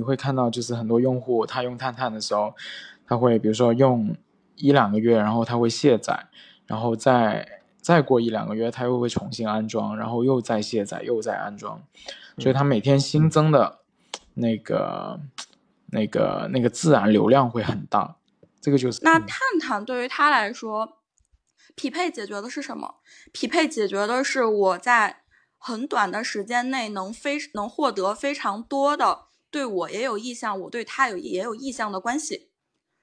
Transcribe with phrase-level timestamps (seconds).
[0.00, 2.54] 你会看到就是很多用户他用探探的时候，
[3.06, 4.16] 他会比如说用
[4.56, 6.26] 一两个月，然后他会卸载，
[6.64, 7.46] 然后再
[7.82, 11.82] 再过一两个月他又会重新安装，然后又再卸载又再安装，
[12.38, 13.80] 所以他每天新增的
[14.32, 15.20] 那个
[15.88, 18.16] 那个那个自然流量会很大，
[18.58, 20.96] 这个就是那探探对于他来说。
[21.76, 22.96] 匹配解决的是什么？
[23.32, 25.22] 匹配解决的是我在
[25.56, 29.20] 很短的时间内能非能获得非常多的
[29.50, 32.50] 对我也有意向，我对他有也有意向的关系。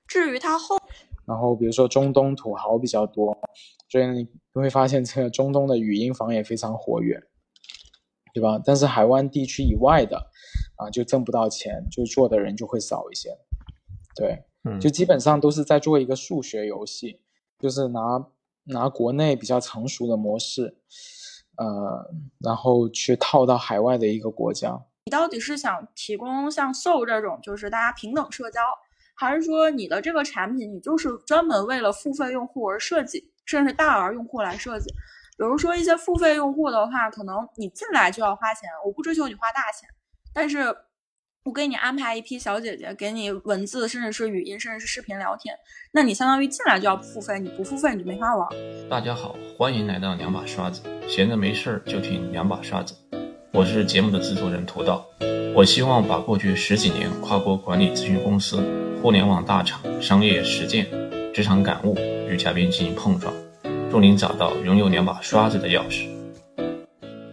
[0.07, 0.77] 至于他后，
[1.25, 3.37] 然后比如说中东土豪比较多，
[3.89, 7.21] 所以你会发现这个中东的语音房也非常活跃，
[8.33, 8.61] 对吧？
[8.63, 10.17] 但是海湾地区以外的
[10.77, 13.37] 啊，就挣不到钱，就做的人就会少一些。
[14.15, 14.45] 对，
[14.79, 17.21] 就基本上都是在做一个数学游戏，
[17.59, 18.27] 就是拿。
[18.69, 20.75] 拿国内比较成熟的模式，
[21.55, 24.83] 呃，然后去套到海外的一个国家。
[25.07, 28.59] 你到底是想提供像 Soul 这种，就是大家平等社交，
[29.15, 34.89] 还是说你的这个产品你就是专门为了付费用户而设计，甚至大额用户来设计？
[35.37, 39.87] 比如说一些付费用户的话，可能你进来就要花钱，我不追求你花大钱，
[40.33, 40.75] 但是。
[41.45, 45.55] 我给你安排一批小姐姐，给你文字，甚至是语音，甚至是视频聊天。
[45.93, 48.49] 那你相当于进来就要付费，你不付费你就没法玩。
[48.89, 52.93] 大家好，欢迎来到两把刷子，闲着没事儿就听两把刷子。
[53.53, 55.05] 我是节目的制作人涂道，
[55.55, 58.57] 我希望把过去十几年跨国管理咨询公司、
[59.01, 60.87] 互联网大厂、商业实践、
[61.33, 61.95] 职场感悟
[62.29, 63.33] 与嘉宾进行碰撞，
[63.89, 66.07] 助您找到拥有两把刷子的钥匙。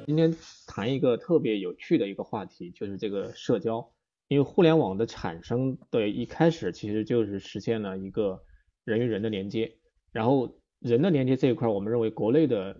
[0.06, 0.34] 今天
[0.66, 3.90] 谈一个特别有趣的一个话题，就是这个社交。
[4.28, 8.40] 因为互联网的产生的一开始，其实就是实现了一个
[8.84, 9.76] 人与人的连接。
[10.12, 12.74] 然后人的连接这一块，我们认为国内的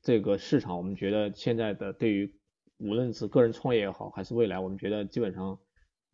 [0.00, 2.32] 这个市场，我们觉得现在的对于
[2.78, 5.58] 无论是个人创业也好，还是未来，我们觉得基本上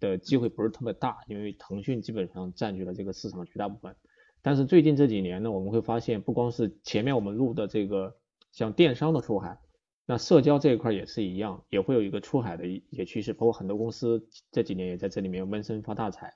[0.00, 3.94] 的机会不是特别大，因为腾讯基本上占据了这个市场绝大部分。
[4.42, 8.16] 但是最近这几年呢，我们会发现，不光是前面我们录的这个
[8.50, 9.58] 像电商的出海。
[10.04, 16.34] 那社交这一块也是一样，也会有一个出海的一些趋势，包括很多公司这几年也在这里面闷声发大财。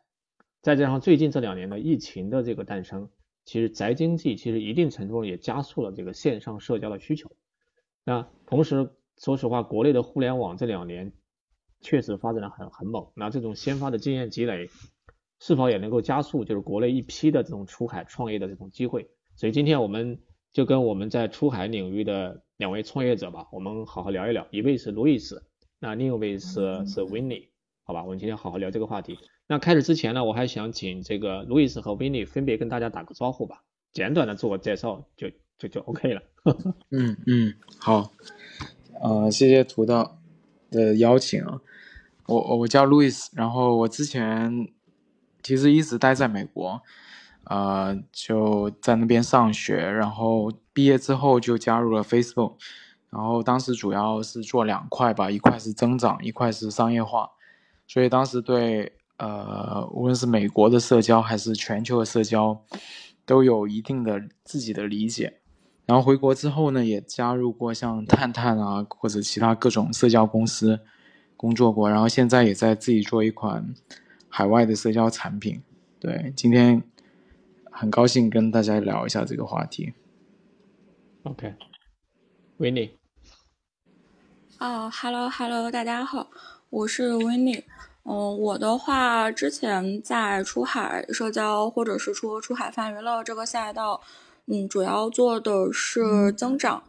[0.62, 3.10] 再加上最近这两年的疫情的这个诞生，
[3.44, 7.30] 其实宅经济其实一定程度上也加速了这个线上社交的需求。
[8.04, 8.88] 那同时，
[9.18, 11.12] 说实话，国内的互联网这两年
[11.80, 13.06] 确实发展的很很猛。
[13.14, 14.70] 那这种先发的经验积累，
[15.40, 19.08] 是否也能够加速就是国内一批的这种出海创业的这种机会？
[19.34, 20.18] 所以今天我们
[20.52, 22.42] 就跟我们在出海领域的。
[22.58, 24.46] 两位创业者吧，我们好好聊一聊。
[24.50, 25.44] 一位是路易斯，
[25.78, 27.48] 那另一位是是 Winnie，
[27.84, 29.18] 好吧，我们今天好好聊这个话题。
[29.46, 33.62] 那开始之前呢，我还想请这个路易斯和 Winnie 分别跟大家打个招呼吧，
[33.92, 35.28] 简短的自我介绍就
[35.58, 36.22] 就就 OK 了。
[36.88, 38.10] 嗯嗯，好，
[39.02, 40.18] 呃，谢谢涂道
[40.70, 41.60] 的邀请啊，
[42.26, 44.68] 我我叫路易斯，然后我之前
[45.42, 46.82] 其实一直待在美国。
[47.48, 52.54] 呃，就在那边上学，然后毕业之后就加入了 Facebook，
[53.08, 57.30] 然后当时主要是做两块吧，一块是增长，一块是商业化，
[57.86, 62.60] 所以当时对呃，无论是美国的社交还是全球的社交，
[63.24, 65.38] 都有一定的自己的理解。
[65.86, 70.80] 然后回国之后呢，也加入过像探探啊或者其他各种社交公司
[71.36, 73.74] 工作过，然后现在也在自己做一款
[74.28, 75.62] 海外的社交产品。
[75.98, 76.82] 对，今天。
[77.78, 79.92] 很高兴跟大家聊一下这个话题。
[81.24, 82.92] OK，Winnie。
[84.58, 86.30] 哦，Hello，Hello，大家好，
[86.70, 87.64] 我是 Winnie。
[88.04, 94.00] 嗯，我的话之前在出海社交或者是说出海泛娱乐这个赛道，
[94.46, 96.82] 嗯，主要做的是增长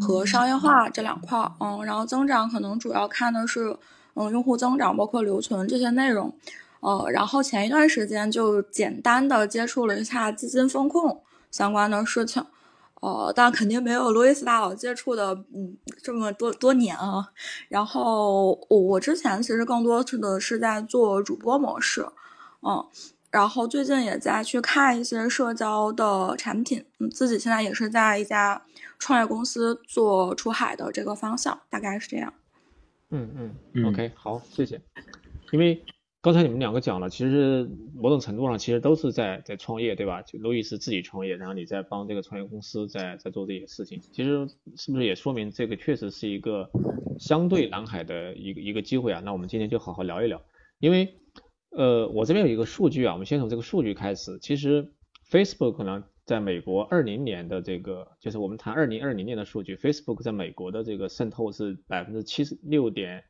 [0.00, 1.52] 和商业化这两块儿。
[1.60, 3.76] 嗯，然后增长可能主要看的是
[4.14, 6.34] 嗯用户增长，包括留存这些内容。
[6.80, 12.44] 呃，然后前一段时间就简单的接触了一下资金风控相关的事情，
[13.00, 17.28] 呃，但肯定没有路易斯大佬接触的嗯这么多多年啊。
[17.68, 22.06] 然后我我之前其实更多的是在做主播模式，
[22.62, 22.84] 嗯，
[23.36, 28.62] 然后最近也在去看一些社交的产品，嗯，自己现在也是在一家
[28.98, 32.32] 创业公司做出海的这个方向，大概是这样。
[33.10, 34.80] 嗯嗯，OK，好，谢谢，
[35.52, 35.84] 因为。
[36.22, 40.22] 刚才你们两个讲了，其实某种程度上其实都是在在创业，对吧？
[40.22, 46.68] 就路易斯自己创业，然后你在帮这个创业公司在在做这些事情，其实是不是也说明这个确实是一个
[47.16, 49.22] 相对蓝海的一个一个机会啊？
[49.24, 50.42] 那我们今天就好好聊一聊，
[50.80, 51.14] 因为
[51.76, 54.38] 呃，我这边有一个数据啊，我们先从这个数据开始。
[54.38, 54.94] 其实
[55.30, 63.24] Facebook 呢，在美国二零年的这个，就是我们谈二零二零年的数据，Facebook 在美国的这个渗透是百分之七十六点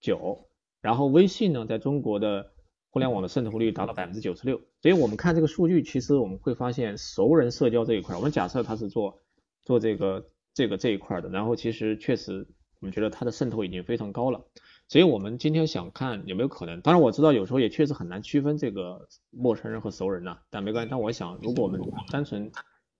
[0.00, 0.48] 九。
[0.80, 2.52] 然后微信呢，在中国的
[2.90, 4.60] 互联网的渗透率达到百分之九十六。
[4.80, 9.20] 所以我们看这个数据，其实我们会发现熟人社交这一块，我们假设他是做
[9.64, 10.24] 做这个
[10.54, 12.46] 这个这一块的，然后其实确实
[12.80, 14.40] 我们觉得它的渗透已经非常高了。
[14.88, 20.90] 所以我们今天想看有没有可能，当然我知道有时候也确实很难区分这个陌生人和熟人呐，但没关系。
[20.90, 21.80] 但我想，如果我们
[22.10, 22.50] 单纯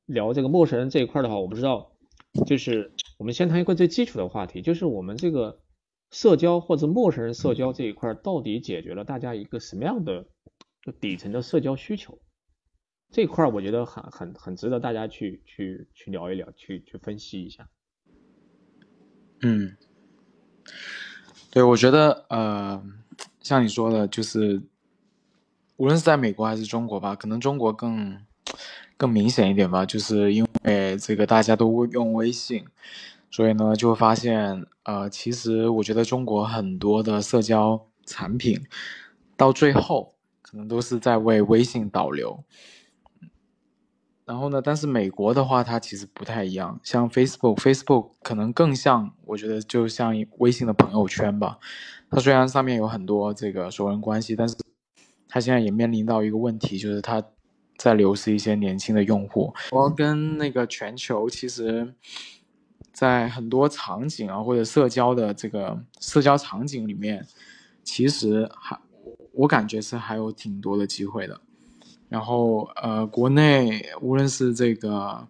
[0.05, 1.93] 聊这个陌生人这一块的话，我不知道，
[2.47, 5.61] 就是我们先谈一个最基础的话题，就是我们这个
[6.11, 10.27] 社交或者陌生人社交这一块到底解决了大家一个什么样的
[11.01, 12.19] 底层的社交需求？
[13.11, 17.71] 这块我觉得很很很值得大家去去去聊一聊，去去分析一下。
[19.41, 19.75] 嗯。
[21.59, 22.81] 对，我觉得呃，
[23.41, 24.63] 像你说的，就是
[25.77, 28.17] 无论是在美国还是中国吧，可能中国更
[28.97, 32.65] 更明显一点吧，就是因为这个大家都用微信，
[33.29, 38.65] 所以呢，就发现呃，其实我觉得中国很多的社交产品
[39.37, 42.45] 到最后可能都是在为微信导流。
[44.29, 44.61] 然后呢？
[44.63, 46.79] 但是美国的话，它其实不太一样。
[46.83, 51.59] 像 Facebook，Facebook 可能更像，我觉得就像微信的朋友圈吧。
[52.11, 54.55] 它虽然上面有很多这个熟人关系，但是
[55.27, 57.25] 它现在也面临到一个问题，就是它
[57.79, 59.55] 在流失一些年轻的用户。
[59.71, 61.95] 我跟那个全球，其实，
[62.93, 67.27] 在很多场景啊，或者社交的这个社交场景里面，
[67.83, 68.79] 其实还
[69.33, 71.41] 我感觉是还有挺多的机会的。
[72.09, 75.27] 然后，呃，国内无论是这个，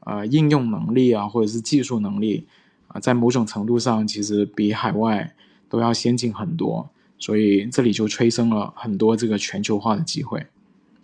[0.00, 2.46] 呃，应用能力啊，或者是技术能力
[2.88, 5.34] 啊，在某种程度上，其实比海外
[5.68, 10.46] 都要先进很多，所以这里就催生了很多这个全球化的机会。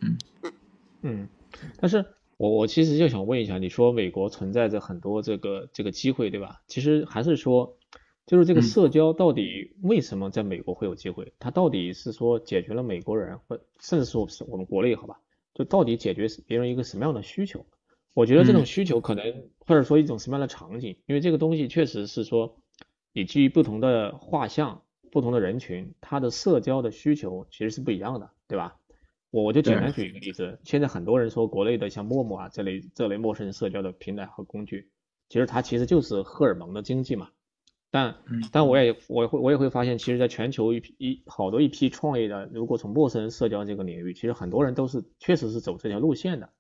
[0.01, 0.19] 嗯
[1.03, 1.29] 嗯，
[1.81, 2.05] 但是
[2.37, 6.61] 我我其实就想问一下，你说美国存在着很多这个这个机会，对吧？
[6.67, 7.77] 其实还是说。
[8.26, 11.32] 就是这个社交到底为什么在美国会有机会？
[11.38, 15.20] 它到底是说解决了美国人，或甚至说是我们国内好吧？
[15.55, 17.64] 就到底解决别人一个什么样的需求？
[18.14, 19.25] 我觉得这种需求可能
[19.61, 20.99] 或者说一种什么样的场景？
[21.06, 22.58] 因为这个东西确实是说，
[23.12, 24.82] 你基于不同的画像、
[25.12, 28.76] 不同的人群，他的社交的需求其实是不一样的，对吧？
[29.31, 34.90] 我我就简单举一个例子，现在很多人说国内的像陌陌啊这类这类陌生人社交的平台和工具，
[35.29, 37.29] 其实它其实就是荷尔蒙的经济嘛。
[37.91, 38.17] 但
[38.53, 46.50] 但我也我会我也会发现，其实，在全球一批一好多一批创业的，如果从陌生人社交这个领域，其实很多人都是确实是走这条路线的。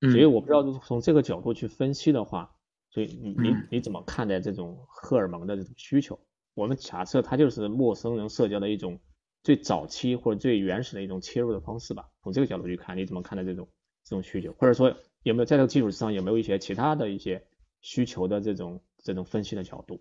[0.00, 2.50] 所以我不知道从这个角度去分析的话，
[2.90, 6.18] 所以你你你怎么看待这种荷尔蒙的这种需求？
[6.54, 8.98] 我们假设它就是陌生人社交的一种
[9.42, 12.08] 最早期或者最原始的一种切入的方式吧。
[12.22, 13.68] 从这个角度去看，你怎么看待这种
[14.04, 14.52] 这种需求？
[14.58, 17.42] 或者说有没有在这个基础之上有没有一些其他的一些
[17.80, 20.00] 需求的这种这种分析的角度？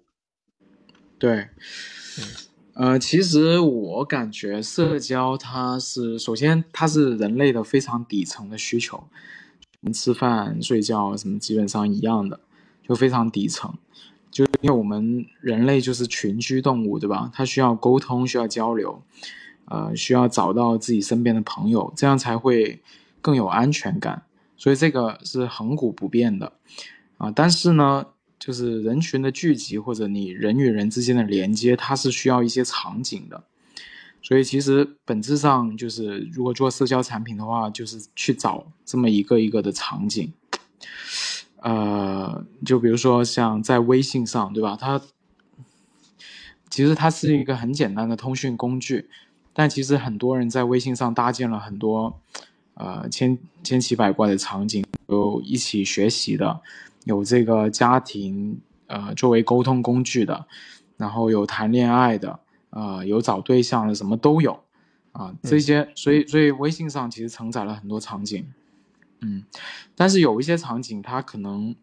[1.23, 1.47] 对，
[2.73, 9.07] 呃，其实我感觉社交它是首先它是人类的非常底层的需求，
[9.93, 12.41] 吃饭睡觉什么基本上一样的，
[12.85, 13.73] 就非常底层。
[14.29, 17.31] 就因为我们人类就是群居动物，对吧？
[17.33, 19.01] 它需要沟通，需要交流，
[19.69, 22.81] 呃，需要找到自己身边的朋友，这样才会
[23.21, 24.23] 更有安全感。
[24.57, 26.51] 所以这个是恒古不变的
[27.17, 27.31] 啊。
[27.33, 28.07] 但是呢。
[28.45, 33.41] 就是人群的聚集，或者你人与人之间的连接，它是需要一些场景的。
[34.21, 40.33] 所以其实本质上就是，如果做社交产品的话，就是去找这么一个一个的场景。
[41.61, 44.77] 呃，就比如说像在微信上，对吧？
[44.77, 44.99] 它
[46.69, 49.07] 其实它是一个很简单的通讯工具，
[49.53, 52.19] 但其实很多人在微信上搭建了很多
[52.73, 56.59] 呃千千奇百怪的场景，有一起学习的。
[57.05, 60.45] 有这个家庭，呃，作为沟通工具的，
[60.97, 64.57] 然后有谈恋爱的，呃，有找对象的，什么都有，
[65.11, 68.45] 啊，这些，所以，所以微信上其实承载了很多场景，
[69.21, 69.43] 嗯，
[69.95, 71.75] 但是有一些场景它可能，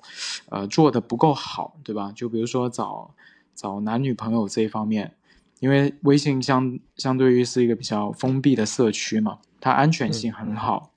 [0.49, 2.13] 呃，做的不够好，对吧？
[2.15, 3.15] 就比如说找
[3.55, 5.15] 找男女朋友这一方面，
[5.59, 10.90] 因为微信相相对于是一个比较封闭的社区嘛，它安全性很好。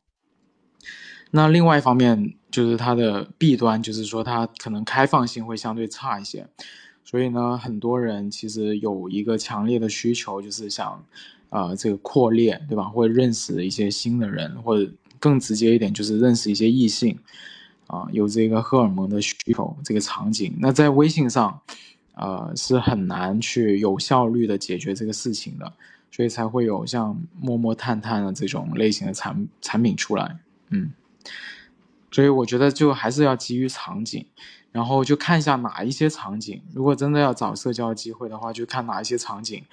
[1.35, 6.47] 那另外一方面就是它的弊端，就是说它可能开放性会相对差一些，
[7.03, 11.03] 所以呢，很多人其实有一个强烈的需求，就是想，
[11.49, 12.83] 啊，这个扩列，对吧？
[12.83, 14.87] 或者认识一些新的人，或者
[15.19, 17.17] 更直接一点，就是认识一些异性，
[17.87, 20.55] 啊，有这个荷尔蒙的需求这个场景。
[20.59, 21.59] 那在微信上，
[22.13, 25.73] 呃，是很难去有效率的解决这个事情的，
[26.11, 30.37] 所以才会有像陌陌、探探的这种类型的产产品出来，
[30.69, 30.91] 嗯。
[32.11, 34.25] 所以我觉得就还是要基于场景，
[34.71, 39.63] 然后就看一下哪一些场景，如果真的要找社交机会的话，就看哪一些场景，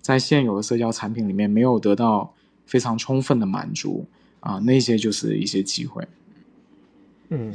[0.00, 2.34] 在现有的社交产品里面没有得到
[2.66, 4.06] 非常充分的满足
[4.40, 6.06] 啊，那些就是一些机会。
[7.30, 7.54] 嗯，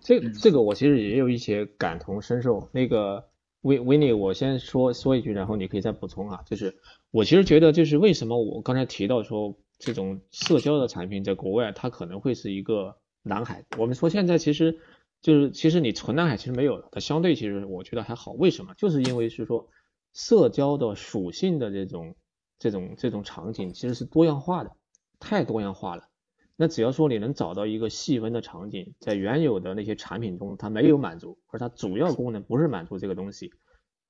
[0.00, 2.68] 这这个我其实也有一些感同身受。
[2.72, 3.24] 那个
[3.62, 6.40] 维维尼，我先说说一句，然后你可以再补充啊。
[6.46, 6.76] 就是
[7.10, 13.64] 我其实觉得，就是为什么我刚才提到说这种社交的产品在国外它可能会是一个蓝海。
[13.76, 14.78] 我们说现在其实
[15.22, 18.32] 就是其实你纯蓝海其实没有的，它相对其实我觉得还好。
[18.32, 18.74] 为什么？
[18.74, 19.68] 就是因为是说
[20.12, 22.16] 社交的属性的这种
[22.58, 24.72] 这种这种场景其实是多样化的，
[25.20, 26.08] 太多样化了。
[26.56, 33.52] 那只要说你能找到一个细分的场景，在原有的那些产品中它没有满足，而它主要功能不是满足这个东西，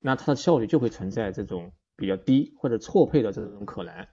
[0.00, 4.06] 那它的效率就会存在这种比较低或者错配的这种可能。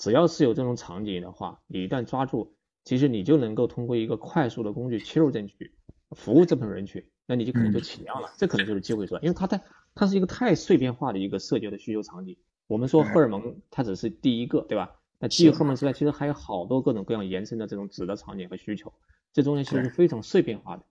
[0.00, 2.54] 只要是有这种场景的话，你一旦抓住，
[2.84, 5.74] 其实你就能够通过一个快速的工具切入进去，
[6.16, 8.32] 服务这部分人群，那你就可能就起量了。
[8.38, 9.20] 这可能就是机会是吧？
[9.22, 9.62] 因为它太
[9.94, 12.38] 它是一个太碎片化的一个社交的需求场景。
[12.66, 14.96] 我们说荷尔蒙它只是第一个，对吧？
[15.18, 18.90] 那基于荷尔蒙之外，其实还有好多各种各样延伸的这种子的场景和需求，
[19.34, 20.82] 这中间其实是非常碎片化的。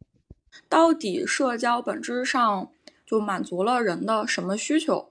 [0.69, 2.69] 到底社交本质上
[3.07, 5.09] 就满足了人的什么需求？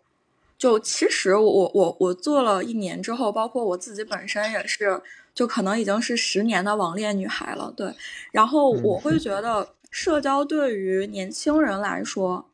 [0.59, 5.01] 就其实我我我做了一年之后，包括我自己本身也是，
[5.33, 7.73] 就可能已经是十年的网恋女孩了。
[7.77, 7.95] 对，
[8.33, 12.51] 然后我会觉得社交对于年轻人来说，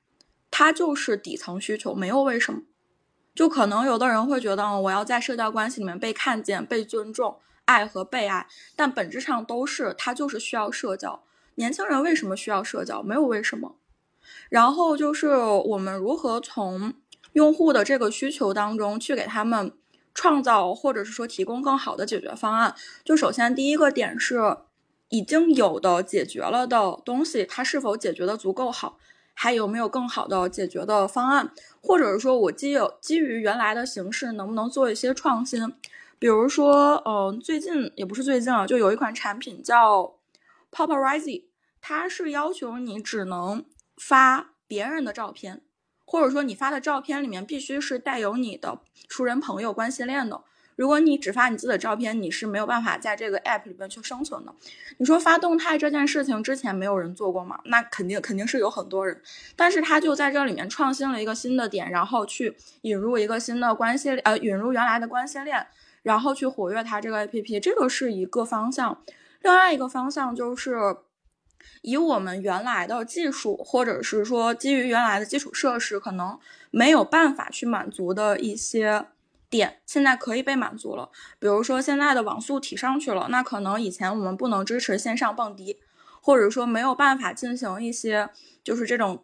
[0.50, 2.61] 它就是底层需求，没有为什么。
[3.34, 8.46] 就可能有的人会觉得，我要在社交关系里面被看见、被尊重、爱和被爱，
[8.76, 11.25] 但本质上都是他就是需要社交。
[11.56, 13.02] 年轻人为什么需要社交？
[13.02, 13.76] 没有为什么。
[14.49, 16.94] 然后就是我们如何从
[17.34, 19.72] 用户的这个需求当中去给他们
[20.12, 22.74] 创造，或者是说提供更好的解决方案。
[23.04, 24.56] 就首先第一个点是，
[25.10, 28.98] 已经有的解决了的东西，它是否解决的足够好？
[29.36, 31.50] 还有没有更好的解决的方案，
[31.82, 35.74] 或者是说我基有基于原来的形式，能不能做一些创新？
[36.20, 40.14] 比如说，嗯，最近也不是最近啊，就有一款产品叫
[40.70, 41.46] Paparazzi，
[41.80, 43.64] 它是要求你只能
[43.96, 45.63] 发别人的照片，
[46.04, 50.40] 或者说你发的照片里面必须是带有你的熟人、朋友关系链的。
[50.76, 54.52] 如果你只发你自己的照片，你是没有办法在这个 app 里面去生存的。
[54.99, 57.61] 你说发动态这件事情之前没有人做过吗？
[57.66, 59.23] 那肯定肯定是有很多人，
[59.54, 65.64] 但是他就在这里面创新了一个新的点，然后去引入一个新的关系，呃，引入原来的关系链，
[66.02, 69.00] 然后去活跃它这个 app，这个是一个方向。
[69.42, 70.96] 另外一个方向就是
[71.83, 76.38] 以我们原来的技术，或者是说基于原来的基础设施，可能
[76.71, 79.06] 没有办法去满足的一些。
[79.50, 85.78] 点现在可以被满足了，比如说现在的网速提上去了，那可能以前我们不能支持线上蹦迪，
[86.21, 88.30] 或者说没有办法进行一些
[88.64, 89.23] 就是这种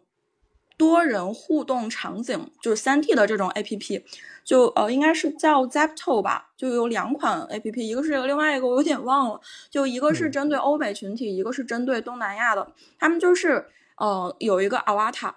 [0.77, 4.03] 多人互动场景，就是三 D 的这种 APP，
[4.43, 13.65] 就呃应该是叫 Zepto 吧，就有两款 APP，一个是另外一个我有点忘了，就一个是针对欧美群体，一个是针对东南亚的，他们就是
[13.97, 15.33] 呃有一个 Avatar，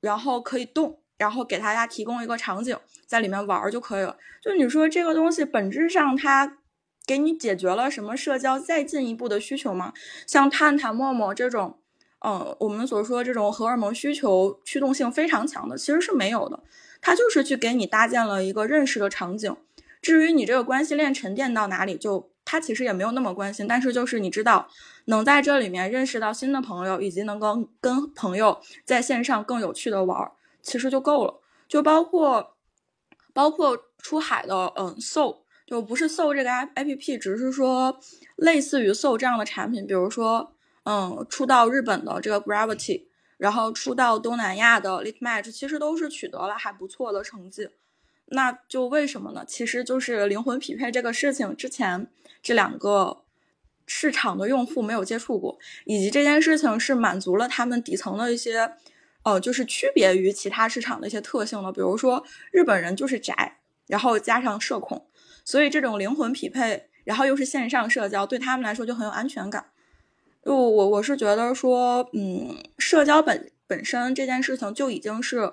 [0.00, 1.00] 然后可以动。
[1.18, 4.16] 然后给大家提供一个场景，在里面玩就可以了。
[4.40, 6.58] 就你说这个东西本质上它
[7.04, 9.92] 给你解决了什么社交再进一步的需求吗？
[10.28, 11.80] 像探探、陌陌这种，
[12.24, 16.60] 嗯，我们所说这种荷尔蒙需求驱动性非常强的，其实是没有的。
[17.00, 19.56] 它就是去给你搭建了一个认识的场景。
[20.00, 23.66] 至于你这个关系链沉淀到哪里，就他其实也没有那么关心。
[23.66, 24.68] 但是就是你知道，
[25.06, 30.30] 能在这里面认识到新的朋友，以及能够跟朋友在线上更有趣的玩。
[30.62, 32.56] 其实就够了，就包括
[33.32, 37.98] 包括出海的，嗯，Soul，就不是 Soul 这个 A A P P，只是说
[38.36, 40.52] 类似于 Soul 这样的产品，比如说，
[40.84, 43.07] 嗯，出到日本的这个 Gravity，
[43.38, 47.70] 然后出到东南亚的 Lit Match，其实都是取得了还不错的成绩。
[48.26, 49.42] 那就为什么呢？
[49.46, 52.06] 其实就是灵魂匹配这个事情，之前
[52.42, 53.22] 这两个
[53.86, 58.74] 市场的用户没有接触过，以及这件事情是满足了他们底层的一些。
[59.24, 65.06] 呃，就是区别于其他市场的一些特性的，比如说日本人就是宅，然后加上社恐，
[65.44, 69.66] 所以这种灵魂匹配，然后又是线上社交，对他们来说就很有安全感。
[70.48, 75.52] 就我我是觉得说，嗯，社交本本身这件事情就已经是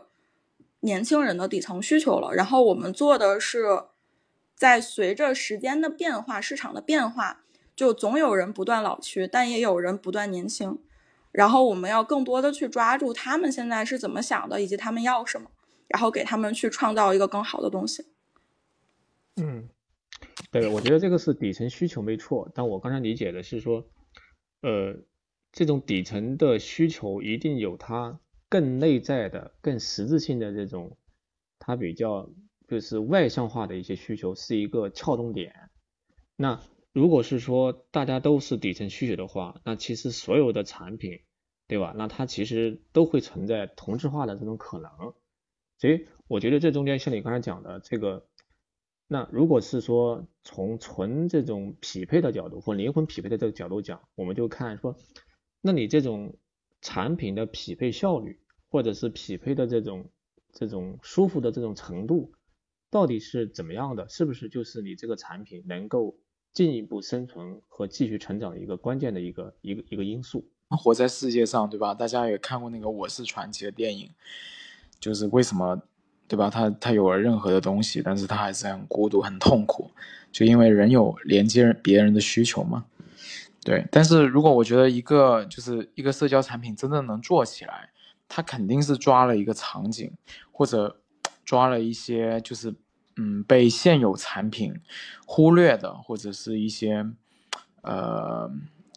[0.80, 3.66] 年轻人的底层需求了，然后我们做的是
[4.56, 7.44] 在随着时间的变化、市场的变化，
[7.76, 10.80] 就总有人不断老去，但也有人不断年轻。
[11.34, 15.50] 然后我们要更多的去抓住他们现在是怎么想的，以及他们要什么，
[15.90, 18.06] 然后给他们去创造一个更好的东西。
[19.36, 19.68] 嗯，
[20.50, 23.86] 对，我觉得这个是底层需求没错，但我刚才理解的是说，
[24.66, 24.98] 呃，
[25.52, 28.20] 这种底层的需求一定有它
[28.50, 30.98] 更内在的、更实质性的这种，
[31.60, 32.28] 它比较
[32.68, 35.70] 就是外向化的一些需求是一个撬动点。
[36.36, 36.60] 那
[36.94, 41.20] 如果是说大家都是底层需求的话，那其实所有的产品，
[41.68, 41.94] 对吧？
[41.96, 44.90] 那它其实都会存在同质化的这种可能。
[45.78, 48.26] 所以我觉得这中间像你刚才讲的这个，
[49.08, 54.96] 那如果是说从纯这种匹配的角度或灵魂匹配的这个角度讲，我们就看说，
[55.62, 56.36] 那你这种
[56.82, 60.10] 产品的匹配效率，或者是匹配的这种
[60.52, 62.34] 这种舒服的这种程度，
[62.90, 64.10] 到底是怎么样的？
[64.10, 66.18] 是不是就是你这个产品能够
[66.52, 70.50] 进一步生存和继续成长的一个关键的一个一个一个因素？
[70.70, 71.94] 活在世界上，对吧？
[71.94, 74.12] 大家也看过那个《我是传奇》的电影。
[75.00, 75.80] 就是为什么，
[76.28, 76.50] 对吧？
[76.50, 79.92] 他他有了任何的东西，但是他还是很孤独、很痛苦，
[80.32, 82.86] 就因为人有连接别人的需求嘛。
[83.64, 87.90] 对，但是如果我觉得一个就是一个社交产品真正能做起来，
[88.28, 90.12] 它肯定是抓了一个场景，
[90.52, 91.00] 或者
[91.44, 92.74] 抓了一些就是
[93.18, 94.74] 嗯被现有产品
[95.28, 97.06] 忽略的，或者是一些
[97.84, 98.52] 呃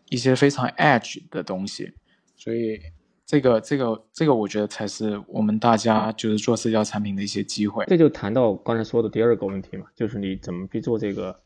[0.09, 1.93] 一些非常 edge 的东西，
[2.37, 2.81] 所以。
[3.29, 7.85] 这个这个这个，我觉得才是我们大家就是做社交产品的一些机会。
[7.87, 11.39] 这就谈到刚才说的第二个问题嘛，就是你怎么去做这个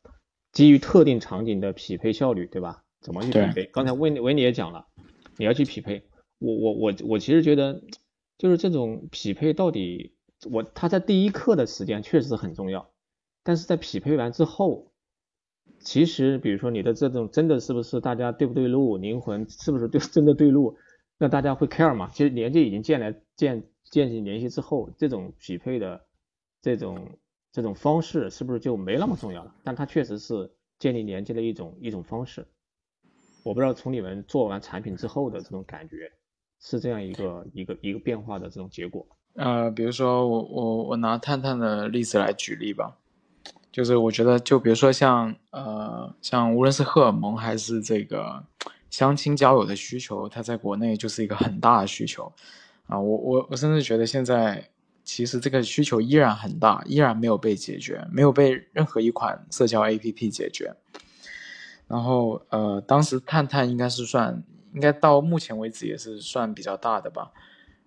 [0.52, 2.84] 基于特定场景的匹配效率，对吧？
[3.00, 3.64] 怎么去匹配？
[3.64, 4.86] 刚才维维尼也讲了，
[5.36, 6.04] 你要去匹配。
[6.38, 7.82] 我我我我其实觉得，
[8.38, 10.14] 就是这种匹配到底，
[10.52, 12.88] 我他在第一课的时间确实很重要，
[13.42, 14.92] 但是在匹配完之后，
[15.80, 20.76] 其实比如说你的这种真的是不是大家对不对路，灵魂是不是对真的对路？
[21.22, 22.10] 那大家会 care 吗？
[22.12, 26.04] 其实连接已经建来建建立联系之后，这种匹配的
[26.60, 27.16] 这种
[27.52, 29.54] 这种方式是不是就没那么重要了？
[29.62, 30.50] 但它确实是
[30.80, 32.44] 建立连接的一种一种方式。
[33.44, 36.10] 我不知道从你们做完产品之后的这种感觉
[36.58, 39.06] 是这样一个一个一个变化的这种结果。
[39.34, 42.98] 呃，比如说我我我拿探探的例子来举例吧，
[43.70, 48.44] 就是我觉得就比如说像呃像无论是荷尔蒙还是这个。
[48.92, 52.30] 相亲交友的需求，它在国内就是一个很大的需求，
[52.86, 54.68] 啊，我我我甚至觉得现在
[55.02, 60.76] 其实这个需求依然很大，依然没有被解决，没有被任何一款社交 APP 解决。
[61.88, 67.32] 然后，呃，当时探探应该是算，应该到目前为止也是算比较大的吧。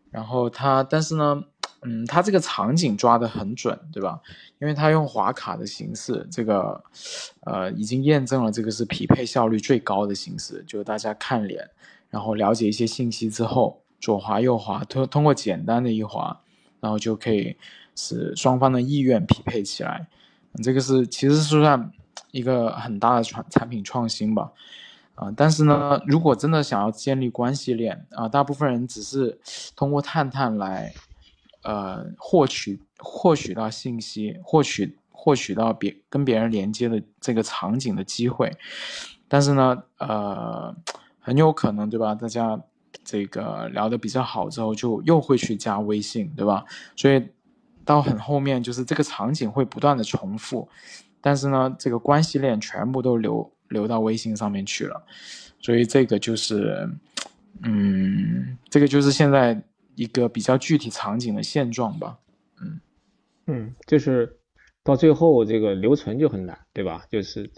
[0.09, 1.43] 然后它，但是呢。
[1.81, 4.19] 嗯，它这个场景抓得很准，对吧？
[4.59, 6.83] 因为它用滑卡的形式，这个，
[7.41, 10.63] 呃，已经验证了这个是匹配效率最高的形式。
[10.65, 11.69] 就是大家看脸，
[12.09, 16.41] 然后了解一些信息之后，左滑右滑，通通过简单的一滑，
[16.79, 17.55] 然后就可以
[17.95, 20.07] 使双方的意愿匹配起来。
[20.63, 21.91] 这个是其实是算
[22.31, 24.51] 一个很大的产产品创新吧。
[25.13, 29.37] 啊，但是呢，如果真的想要建立关系链啊，大部分人只是
[29.75, 30.91] 通过探探来。
[31.65, 38.55] 呃，获取获取到信息，获取获取到别跟别人连接的这个场景的机会，
[39.27, 40.75] 但是呢，呃，
[41.19, 42.13] 很有可能，对吧？
[42.13, 42.61] 大家
[43.03, 46.63] 这个聊的比较好之后，就又会去加微信，对吧？
[46.95, 47.29] 所以
[47.83, 50.69] 到很后面，就是这个场景会不断的重复，
[51.19, 55.03] 但是呢，这个关系链全部都流流到微信上面去了，
[55.59, 56.87] 所以这个就是，
[57.63, 59.59] 嗯，这个就是现在。
[59.95, 62.19] 一个比较具体场景的现状吧，
[62.61, 62.79] 嗯
[63.47, 64.37] 嗯，就是
[64.83, 67.05] 到最后这个留存就很难，对吧？
[67.09, 67.49] 就是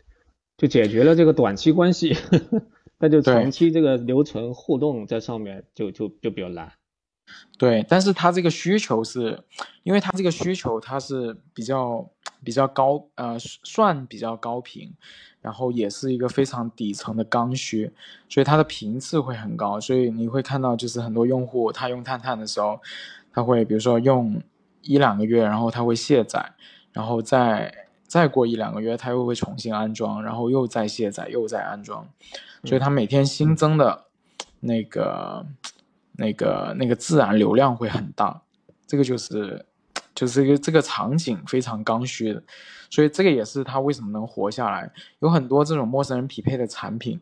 [0.57, 2.15] 就解决了这个短期关系，
[2.99, 6.71] 那就长期这个留存互动在上面就就就比较难。
[7.57, 9.43] 对，但是它这个需求是，
[9.83, 12.09] 因为它这个需求它是比较
[12.43, 14.93] 比较高，呃，算比较高频。
[15.47, 17.89] 然后也是一个非常底层的刚需，
[18.27, 22.81] 所以它的频次会很高，所以你会看到就是很多用户他用探探的时候，
[23.31, 24.41] 他会比如说用
[24.81, 26.51] 一两个月，然后他会卸载，
[26.91, 27.73] 然后再
[28.05, 32.05] 再过一两个月他又会重新安装，然后又再卸载又再安装，
[32.65, 34.03] 所以他每天新增的
[34.59, 35.45] 那个
[36.17, 38.41] 那个那个自然流量会很大，
[38.85, 39.65] 这个就是
[40.17, 42.41] 就是一个这个场景非常刚需的。
[42.89, 44.91] 所以这个也是他为什么能活下来。
[45.19, 47.19] 有很多这种陌生人匹配的产品，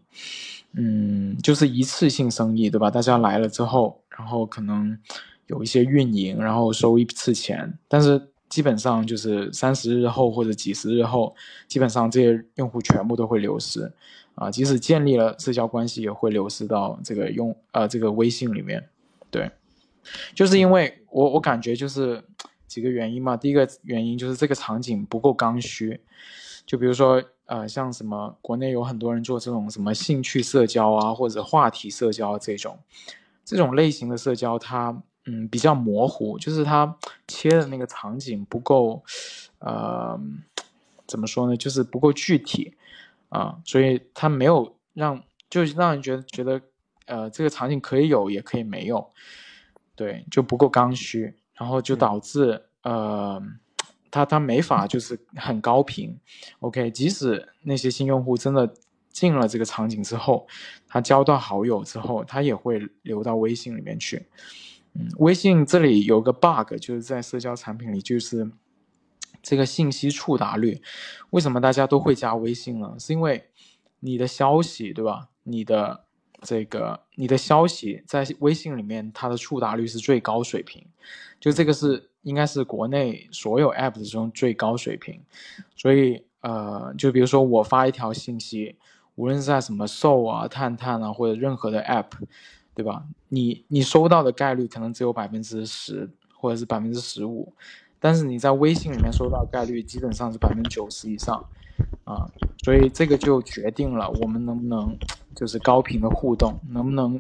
[0.74, 2.90] 嗯，就是一次性生意，对吧？
[2.90, 4.98] 大家来了之后，然后可能
[5.48, 11.36] 有一些运营，然后收一次钱，但是基本上就是三十日后或者几十日后，
[11.68, 13.92] 基本上这些用户全部都会流失，
[14.36, 18.88] 啊，即使建立了社交关系，也会流失到这个用呃这个微信里面。
[19.32, 19.50] 对，
[20.36, 22.24] 就是因为我我感觉就是。
[22.68, 26.02] 几个原因嘛，第一个原因就是这个场景不够刚需，
[26.66, 32.80] 就比如说，呃，像什么国内有很多人做这种什么兴趣社交啊，或者话题社交这种，
[33.44, 36.98] 这种类型的社交，它嗯比较模糊，就是它
[37.28, 39.04] 切的那个场景不够，
[39.60, 40.20] 呃，
[41.08, 42.74] 怎么说呢，就是不够具体
[43.30, 46.62] 啊，所以它没有让，就让人觉得觉得，
[47.06, 49.12] 呃，这个场景可以有也可以没有，
[49.96, 53.42] 对，就不够刚需，然后就导致呃。
[54.12, 56.18] 它它没法就是很高频
[56.62, 58.74] ，OK，即使那些新用户真的
[59.12, 60.48] 进了这个场景之后，
[60.88, 64.26] 他交到好友之后，他也会留到微信里面去。
[64.94, 68.50] 嗯，微信这里有个 bug，就是在社交产品里，就是
[69.44, 70.82] 这个信息触达率。
[71.32, 72.96] 为什么大家都会加微信呢？
[72.98, 73.50] 是因为
[74.00, 75.28] 你的消息，对吧？
[75.44, 76.05] 你的
[76.46, 80.82] 这个你的消息在微信里面，它的触达率是最高水平，
[81.42, 82.10] 就这个是。
[82.26, 85.22] 应该是国内所有 app 中最高水平，
[85.76, 88.76] 所以呃，就比如说我发一条信息，
[89.14, 92.08] 无论是在什么 Soul 啊、探探啊或者任何的 app，
[92.74, 93.06] 对吧？
[93.30, 97.54] 你你收到的概率可能只有百分之十或者是百分之十五，
[98.00, 101.48] 但是你在微信里面收到概率基本上是百分之九十以上
[102.06, 102.30] 啊，
[102.64, 104.98] 所以这个就决定了我们能不能
[105.36, 107.20] 就是高频的互动，能不能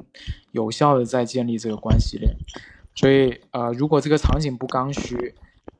[0.51, 2.33] 有效的在建立这个关系链。
[2.95, 5.35] 所以，呃，如果这个场景不刚需，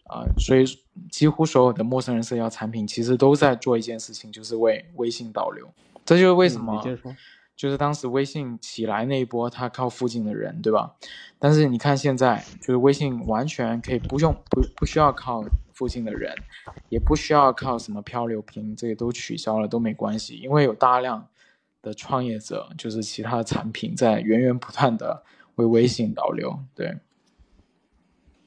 [0.10, 0.66] 啊，所以
[1.10, 5.68] 几乎所有的陌生人社交产品其实都在做一件事情，就是为微信导流。
[6.04, 6.84] 这就是为什么，
[7.56, 10.96] 就是当时微信起来那一波，它靠附近的人，对吧？
[11.40, 16.36] 但是你看现在，就是微信完全可以不用不不需要靠附近的人，
[16.90, 21.28] 也不需要靠什么漂流瓶，这些都取消了都没关系，因为有大量
[21.82, 25.24] 的创业者，就是其他的产品在源源不断的
[25.56, 26.98] 为微信导流，对。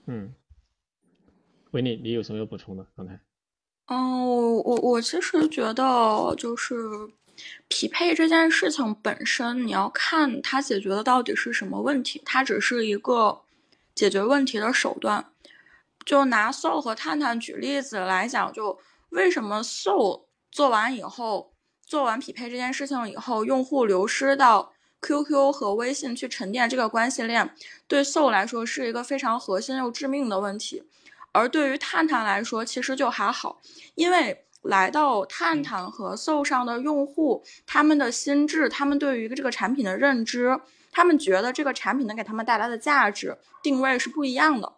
[0.07, 0.33] 嗯，
[1.73, 2.87] 维尼，你有什么要补充的？
[2.97, 3.21] 刚才，
[3.87, 6.75] 嗯，我我我其实觉得，就是
[7.69, 13.43] 匹配这件事情本身，你要看它解决的到底是什么问题，它只是一个
[13.95, 15.27] 解决问题的手段。
[16.05, 18.79] 就拿 Soul 和探探举例子来讲，就
[19.11, 21.53] 为什么 Soul 做完以后，
[21.85, 24.73] 做完匹配这件事情以后，用户流失到。
[25.01, 27.55] QQ 和微信去沉淀这个关系链，
[27.87, 30.83] 对 Soul 来说是一个非常核心又致命的问题，
[31.31, 33.61] 而对于探探来说，其实就还好，
[33.95, 44.75] 因为来到探探和 Soul 上的用户，他们的心智，他们对于这个产品的认知，他们觉得这个产品能给他们带来的价值定位是不一样的。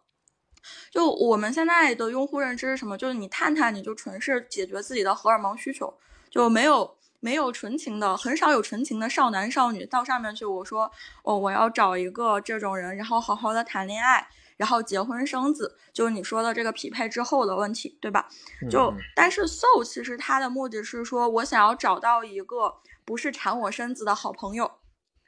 [0.90, 2.98] 就我们现在的用户认知是什么？
[2.98, 5.94] 就是你探探，你就纯是解决自己的荷尔蒙需求，
[6.30, 6.96] 就没有。
[7.22, 10.46] 没有纯情的，很少有纯情的少男少女到上面去。
[10.46, 10.90] 我说，
[11.22, 14.26] 哦，我要找一个这种人，然后好好的谈恋爱，
[14.60, 18.28] 然后结婚生子，就是你说的这个匹配之后的问题，对吧？
[18.70, 24.70] 就但是 soul 其实它的目的是说，我想要找到一个不是缠我身子的好朋友，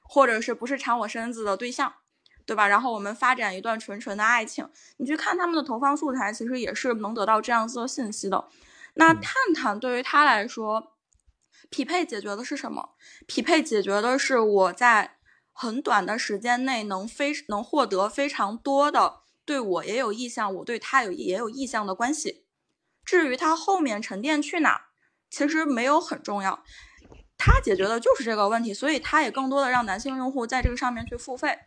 [0.02, 1.94] 或者是不是缠我身子的对象，
[2.44, 2.68] 对吧？
[2.68, 4.68] 然后我们发展一段纯纯的爱情。
[4.98, 8.46] 你去看他们的投放素材，其实也是能得到这样子的信息的。
[8.96, 10.92] 那探探对于他来说。
[11.70, 12.90] 匹配解决的是什么？
[13.26, 15.16] 匹配解决的是我在
[15.52, 22.46] 很短的时间内能非能获得非常多的对我也有意向，我对他有也有意向的关系。
[23.04, 24.88] 至于他后面沉淀去哪，
[25.30, 26.62] 其实没有很重要。
[27.36, 31.58] 他解决的就是这个问题，所以他也更多的让男性用户在这个上面去付费。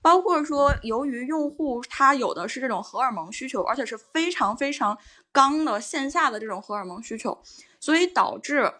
[0.00, 4.96] 包括说，由于用户他有的是这种荷尔蒙需求，而且是非常非常
[5.32, 7.42] 刚的线下的这种荷尔蒙需求，
[7.80, 8.74] 所以导致。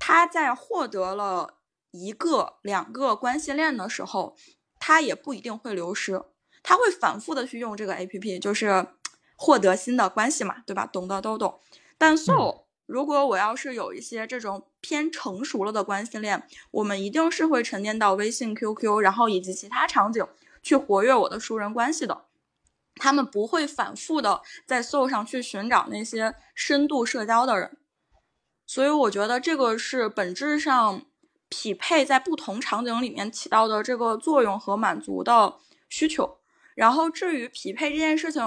[0.00, 1.58] 他在获得了
[1.90, 4.36] 一个、两个关系链的时候，
[4.78, 6.22] 他也不一定会流失，
[6.68, 8.88] 他会反复的去用这个 A P P，就是
[9.36, 10.84] 获得新的关系嘛，对吧？
[10.84, 11.58] 懂的都懂。
[11.96, 20.22] 但 So，如果我要是有一些这种偏成熟了的关系链，我们一定是会沉淀到微信、Q Q，然后以及其他场景
[20.62, 22.26] 去活跃我的熟人关系的。
[22.96, 27.78] 他们不会反复的在 So 上去寻找那些深度社交的人。
[28.66, 31.06] 所以我觉得这个是本质上
[31.48, 35.54] 匹配在不同场景里面起到的这个作用和满足的
[35.88, 36.37] 需求。
[36.78, 38.40] 然后至于匹配这件事情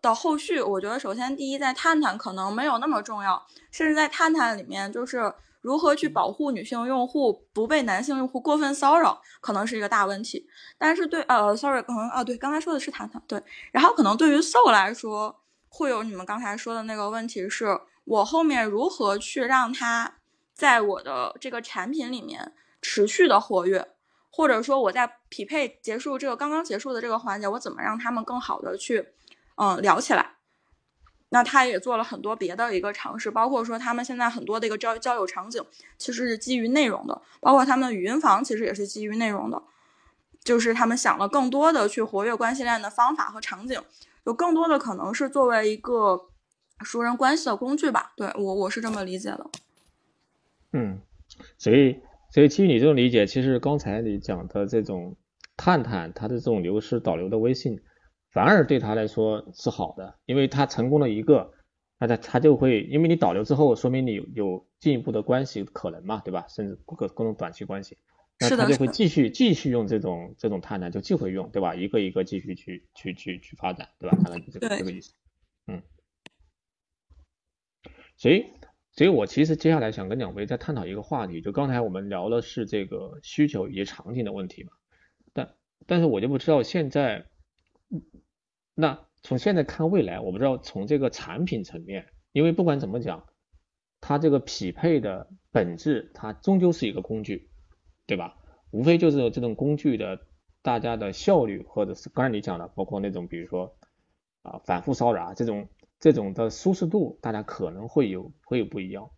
[0.00, 10.46] 的后续，我觉得首先第一，在探探可能没有那么重要，甚至在探探里面，就是如何去保护女性用户不被男性用户过分骚扰，可能是一个大问题。
[10.78, 13.42] 但是对呃，sorry，可能啊，对，刚才说的是探探，对。
[13.72, 17.80] 然后可能对于 Soul 来说，会有你们刚才说的那个问题是。
[18.06, 20.18] 我后面如何去让它
[20.54, 23.88] 在我的这个产品里面持续的活跃，
[24.36, 29.08] 或者说我在匹配结束这个刚刚结束的这个环节，我怎么让他们更好的去
[29.54, 30.32] 嗯聊起来？
[31.30, 35.64] 那他也做了很多别的一个尝试，包括说他们现在很多的一个交交友场景
[35.96, 39.62] 其实是基于内容的，包括他们的语音房其实也是基于内容的。
[40.44, 43.80] 就是他们想了更多的去活跃关系链的方法和场景，
[44.24, 46.28] 有更多的可能是作为一个
[46.82, 48.12] 熟人关系的工具吧。
[48.14, 49.50] 对我我是这么理解的。
[50.72, 51.00] 嗯，
[51.56, 51.98] 所以
[52.36, 55.16] 所以基于你这种理解，其实刚才你讲的这种
[55.56, 57.80] 探探，它的这种流失导流的微信，
[58.30, 61.54] 反而对他来说是好的，因为他成功了一个，
[61.98, 66.44] 那他他就会，因为你导流之后，说明你有有进一步的关系可能嘛，对吧？
[66.50, 67.96] 甚至各各种短期关系。
[68.38, 71.74] 那他就会继续继续用这种这种探探，就继续用，对吧？
[71.74, 74.18] 一个一个继续去去去去发展，对吧？
[74.22, 75.14] 大概就这个这个意思。
[75.68, 75.80] 嗯。
[78.18, 78.44] 所以，
[78.96, 84.70] 所以我其实接下来想跟两位再探讨一个话题，就刚才我们聊的是这个需求以及场景的问题嘛。
[85.32, 85.54] 但
[85.86, 87.26] 但是我就不知道现在，
[88.74, 93.26] 那从现在看未来，我不知道从这个产品层面，因为不管怎么讲，
[94.00, 97.50] 它这个匹配的本质，它终究是一个工具。
[98.08, 98.36] 对吧？
[98.70, 100.20] 无非就是这种工具的
[100.62, 103.76] 大家的效率，或者是刚才你讲的，包括那种比如说
[104.42, 109.10] 啊反复骚扰这种这种的舒适度，大家可能会有会有不一样。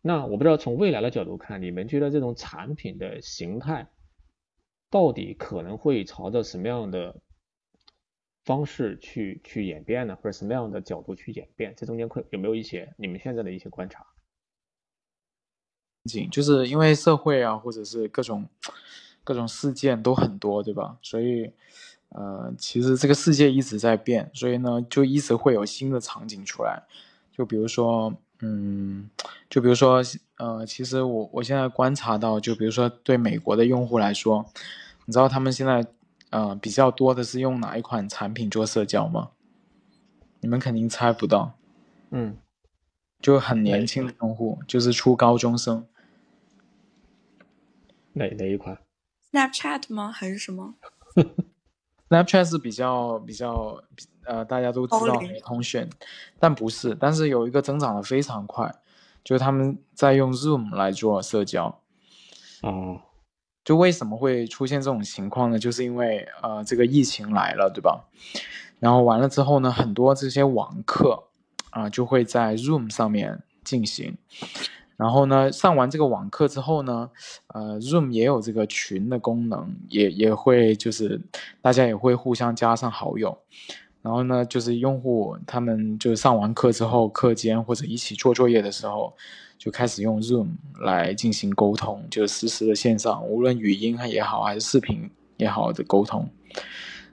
[0.00, 3.88] 那我不知道从未来的角度看，你们觉得这种产品的形态
[4.90, 7.20] 到底可能会朝着什么样的
[8.44, 10.16] 方式去去演变呢？
[10.16, 11.72] 或者什么样的角度去演变？
[11.76, 14.04] 这中间会有没有一些你们现在的一些观察？
[16.32, 18.48] 就是因为社会啊，或者是各种
[19.22, 20.98] 各种事件都很多，对吧？
[21.00, 21.52] 所以，
[22.14, 26.82] 呃，其实这个世界一直在变，所以呢，就一直会有新的场景出来。
[27.32, 29.08] 就比如说，嗯，
[29.48, 30.02] 就比如说，
[30.36, 34.44] 呃，其实我我现在观察到，就比如说对美国的用户来说，
[35.06, 35.86] 你知道他们现在
[36.30, 39.30] 呃比较多的是用哪一款产品做社交吗？
[40.40, 41.56] 你们肯定猜不到。
[42.10, 42.36] 嗯，
[43.20, 45.86] 就很年轻的用户，就是初高中生。
[48.12, 48.78] 哪哪一款
[49.30, 50.12] ？Snapchat 吗？
[50.12, 50.74] 还是什么
[52.12, 53.82] ？Snapchat 是比较比较
[54.24, 55.88] 呃，大家都知道的通讯，
[56.38, 56.94] 但不是。
[56.94, 58.70] 但是有一个增长的非常快，
[59.24, 61.80] 就是他们在用 Zoom 来做社交。
[62.62, 63.00] 哦，
[63.64, 65.58] 就为什么会出现这种情况呢？
[65.58, 68.04] 就是因为呃，这个疫情来了，对吧？
[68.78, 71.24] 然后完了之后呢，很多这些网课
[71.70, 74.18] 啊，就会在 Zoom 上面进行。
[74.96, 77.10] 然后呢，上完这个网课之后呢，
[77.48, 81.20] 呃，Zoom 也有这个群的功能，也也会就是
[81.60, 83.36] 大家也会互相加上好友。
[84.02, 89.14] 然后呢，就是用户他们就上完课之后，课间或者一起做作业的时候，
[89.56, 90.48] 就开始用 Zoom
[90.80, 96.28] 来进行沟通，就实时的线上，无论语音也好还是视频也好的沟通。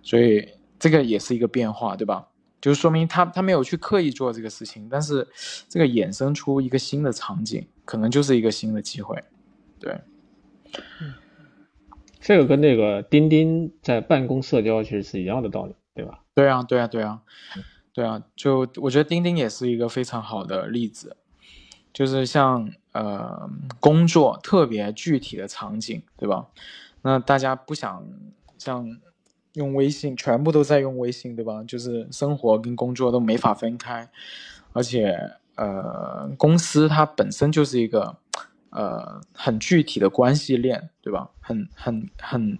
[0.02, 0.48] 所以
[0.80, 2.28] 这个也是一个变化，对吧？
[2.62, 5.28] 就是说明他他没有去刻意做这个事情，但是
[5.68, 9.24] 这个衍生出一个新的场景，可能就是一个新的机会，
[9.80, 10.02] 对。
[12.20, 16.20] 这个跟那个钉钉在办公社交其实是一样的道理，对吧？
[16.36, 17.22] 对啊，对啊，对啊，
[17.94, 21.16] 对啊，就我觉得钉钉也是一个非常好的例子，
[21.94, 26.48] 就是像呃工作特别具体的场景，对吧？
[27.04, 28.06] 那大家不想
[28.58, 29.00] 像。
[29.60, 31.62] 用微信，全部都在用微信，对吧？
[31.68, 34.10] 就是生活跟工作都没法分开，
[34.72, 35.14] 而且，
[35.56, 38.16] 呃，公司它本身就是一个，
[38.70, 41.30] 呃，很具体的关系链，对吧？
[41.42, 42.58] 很很很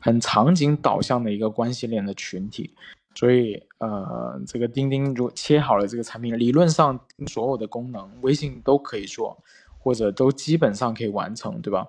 [0.00, 2.74] 很场景导向的一个关系链的群体，
[3.14, 9.36] 所以，呃，这个钉钉如切好了这个产品，理论上所有的功能，微信都可以做，
[9.78, 11.86] 或者都基本上可以完成，对吧？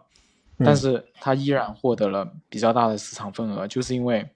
[0.60, 4.30] 但是他依然获得了比较大的市场份额，就是因为，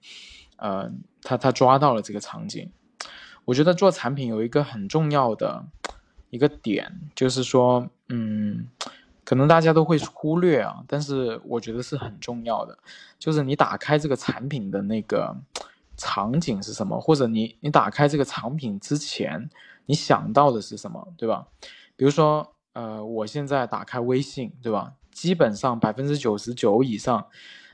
[0.56, 0.90] 呃，
[1.22, 2.70] 他他抓到了这个场景。
[3.44, 5.64] 我觉得做产品有一个很重要的
[6.30, 8.66] 一个点，就是说，嗯，
[9.22, 12.78] 可能大家都会忽略啊，但是我觉得是很重要的，
[13.18, 15.36] 就是你打开这个产品的那个
[15.98, 19.50] 场景是什么，或者你你打开这个产品之前，
[19.84, 21.46] 你想到的是什么，对吧？
[21.96, 24.94] 比如说，呃，我现在打开微信，对吧？
[25.14, 27.26] 基本上百分之九十九以上，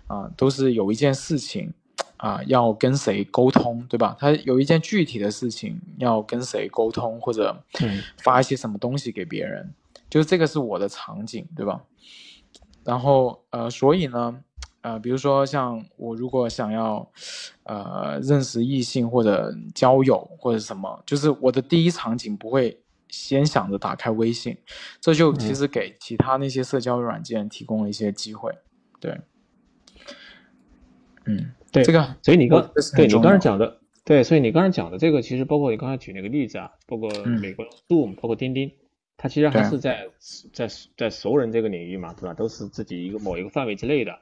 [0.07, 1.73] 啊，都是有一件事情，
[2.19, 4.15] 啊，要跟谁沟通，对吧？
[4.21, 7.65] 他有一件具体的事情要跟谁沟通，或者
[8.19, 9.75] 发一些什么东西给别人，
[10.11, 11.83] 就这个是我的场景，对吧？
[12.85, 14.43] 然后，呃，所以呢，
[14.83, 17.11] 呃，比如说像我如果想要，
[17.65, 22.81] 呃，认识异性或者交友或者什么，就是我的第一场景不会。
[23.11, 24.57] 先想着打开微信，
[25.01, 28.53] 这就其实给其他那些社交软件提供了一些机会。
[28.99, 29.21] 对，
[31.25, 38.73] 嗯，对，这个，所以你刚对你刚才讲的，对，所以你刚才讲的这个，其实包括你刚才举那个例子啊，包括美国 Zoom，包括钉钉，
[39.17, 40.09] 它其实还是在
[40.53, 42.35] 在在熟人这个领域嘛，对吧？
[42.35, 44.19] 都是自己一个某一个范围之内的。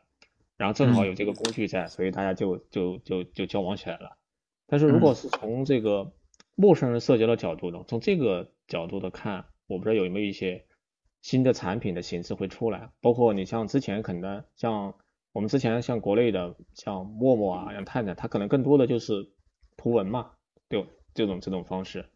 [0.57, 4.17] 然后正好有这个工具在，所以大家就就就就交往起来了。
[4.67, 6.11] 但是如果是从这个
[6.61, 10.67] 陌生人社交的角度呢，从这个角度的看，我不知道有没有一些
[11.23, 14.97] 新的产品的形式会出来，包括你像之前可能像
[15.33, 19.31] 我们之前像国内的像陌陌啊，像探探，它可能更多的就是
[19.77, 20.33] 图文嘛，
[20.69, 22.07] 对这种这种方式。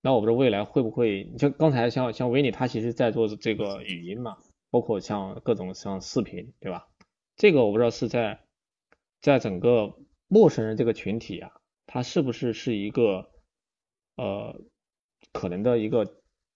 [0.00, 4.38] 那我不知道未来会不会，你像刚才像像维尼他其实在做这个语音嘛，
[4.70, 6.88] 包括像各种像视频，对吧？
[7.36, 8.40] 这个我不知道是在
[9.20, 9.94] 在整个
[10.26, 11.52] 陌生人这个群体啊，
[11.86, 13.30] 它是不是是一个
[14.16, 14.54] 呃
[15.32, 16.04] 可能的一个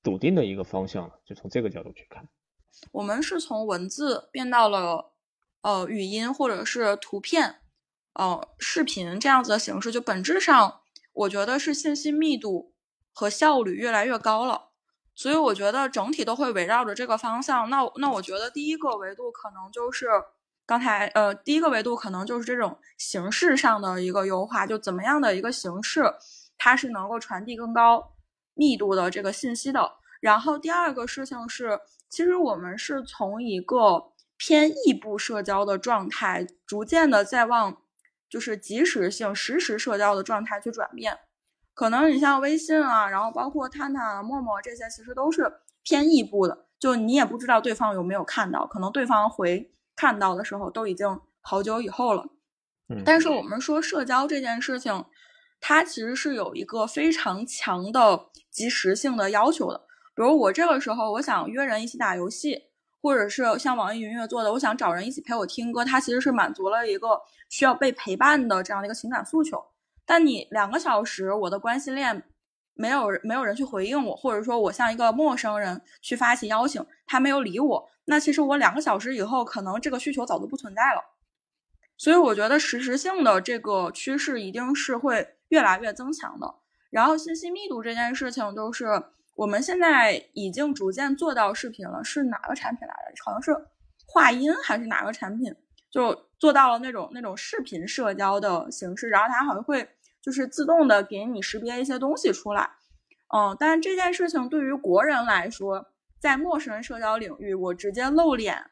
[0.03, 2.29] 笃定的一个方向了就从这个角度去看，
[2.93, 5.13] 我们是从文字变到了
[5.63, 7.61] 呃语音或者是图片
[8.15, 10.81] 呃视频这样子的形式，就本质上
[11.13, 12.75] 我觉得是信息密度。
[13.11, 14.69] 和效率越来越高了，
[15.13, 17.69] 所以我觉得整体都会围绕着这个方向。
[17.69, 20.07] 那那我觉得第一个维度可能就是
[20.65, 26.05] 刚才呃第一个维度可能就是这种形式上的一个优化，就怎么样的一个形式
[26.59, 28.17] 它是能够传递更高
[28.55, 29.93] 密度的这个信息的。
[30.21, 37.79] 然后第二个事情是，其实我们是从一个偏异步社交的状态，逐渐的在往
[38.29, 41.17] 就是即时性实时社交的状态去转变。
[41.73, 52.27] 可能你像微信啊，然后包括探探、陌陌这些，其实都是偏异步的，就你也不知道对方有没有看到，可能对方回看到的时候都已经好久以后了。
[52.89, 55.05] 嗯，但是我们说社交这件事情，
[55.61, 59.79] 它其实是有一个非常强的及时性的要求的。
[60.15, 62.61] 比如我这个时候我想约人一起打游戏，
[63.01, 69.65] 或者是像网易云音乐做的，我想找人一起陪我听歌，它其实是满足了一个需要被陪伴的这样的一个情感诉求。
[70.05, 72.25] 但你两个小时，我的关系链
[72.75, 81.03] 没有没有人去回应我，或者说我向一个陌生人去发起邀请，他没有理我，那其实我两个小时以后，可能这个需求早就不存在了。
[81.97, 86.55] 所以我觉得实时性的这个趋势一定是会越来越增强的。
[86.91, 88.87] 然后信息密度这件事情，就是
[89.35, 93.23] 我们现在已经逐渐做到视频了，是哪个产品来着？
[93.25, 93.55] 好像是
[94.07, 95.55] 话音还是哪个产品，
[95.91, 99.89] 就做到了那种那种视频社交的形式，然后它好像会。
[100.21, 102.69] 就是自动的给你识别一些东西出来，
[103.35, 105.83] 嗯，但是这件事情对于国人来说，
[106.21, 108.63] 在陌生人社交领域，我直接露脸，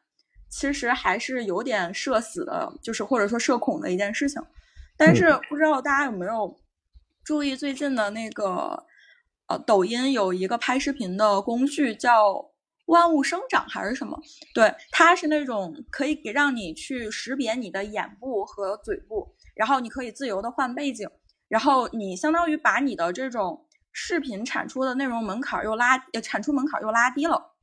[0.51, 4.43] 其实还是有点社死的，就是或者说社恐的一件事情。
[4.99, 6.55] 但是不知道大家有没有
[7.27, 8.87] 注意最近的那个，
[9.49, 12.53] 呃，抖音有一个拍视频的工具叫
[12.85, 14.17] 万物生长还是什么？
[14.55, 21.11] 对，它是那种可以给让你去识别你的眼部和嘴部，然后你可以自由的换背景。
[21.49, 27.57] 然后你相当于把你的这种视频产出的内容门槛又拉，呃，产出门槛又拉低了。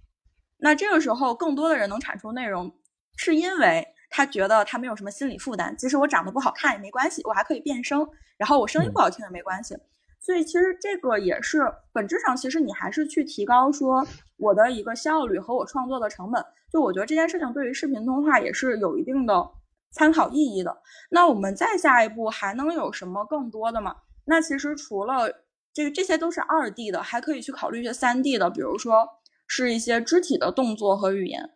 [0.57, 2.77] 那这个时候，更多的人能产出内容，
[3.15, 5.75] 是因为他觉得他没有什么心理负担。
[5.75, 9.75] 即使我长得不好看也没关系，我还可以变声，然后我声音不好听也没关系。
[10.19, 11.59] 所以其实这个也是
[11.91, 14.05] 本质上，其实你还是去提高说
[14.37, 16.45] 我的一个效率和我创作的成本。
[16.71, 19.49] 就我觉得这件事情对于视频通话也是有一定的。
[19.95, 20.75] 参考意义的，
[21.11, 23.95] 那我们再下一步还能有什么更多的吗？
[24.25, 25.31] 那其实除了
[25.71, 29.07] 这个，这些都是二 D 的，还可以去考虑一些三 D 的，比如说
[29.45, 31.47] 是一些肢体的动作和语言。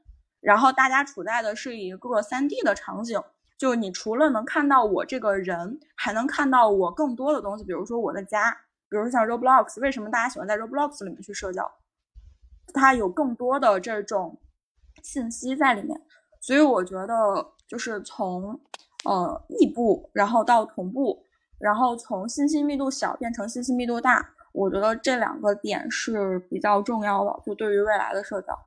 [0.48, 3.22] 然后大家处在的是一个三 D 的场景，
[3.58, 8.52] 就你除了能看到我这个人，还能看到我更多的东西，比如说我的家，
[8.90, 11.70] 比如说像 Roblox，为什么大家喜欢在 Roblox 里面去社交？
[12.74, 14.40] 它有更多的这种
[15.04, 16.02] 信息在里面，
[16.40, 17.54] 所以我觉得。
[17.68, 18.58] 就是从
[19.04, 21.22] 呃异步，然后到同步，
[21.60, 28.58] 然后从信息密度小变成信息密度大，我觉得这两个点是比较重要的，就对于未来的社交。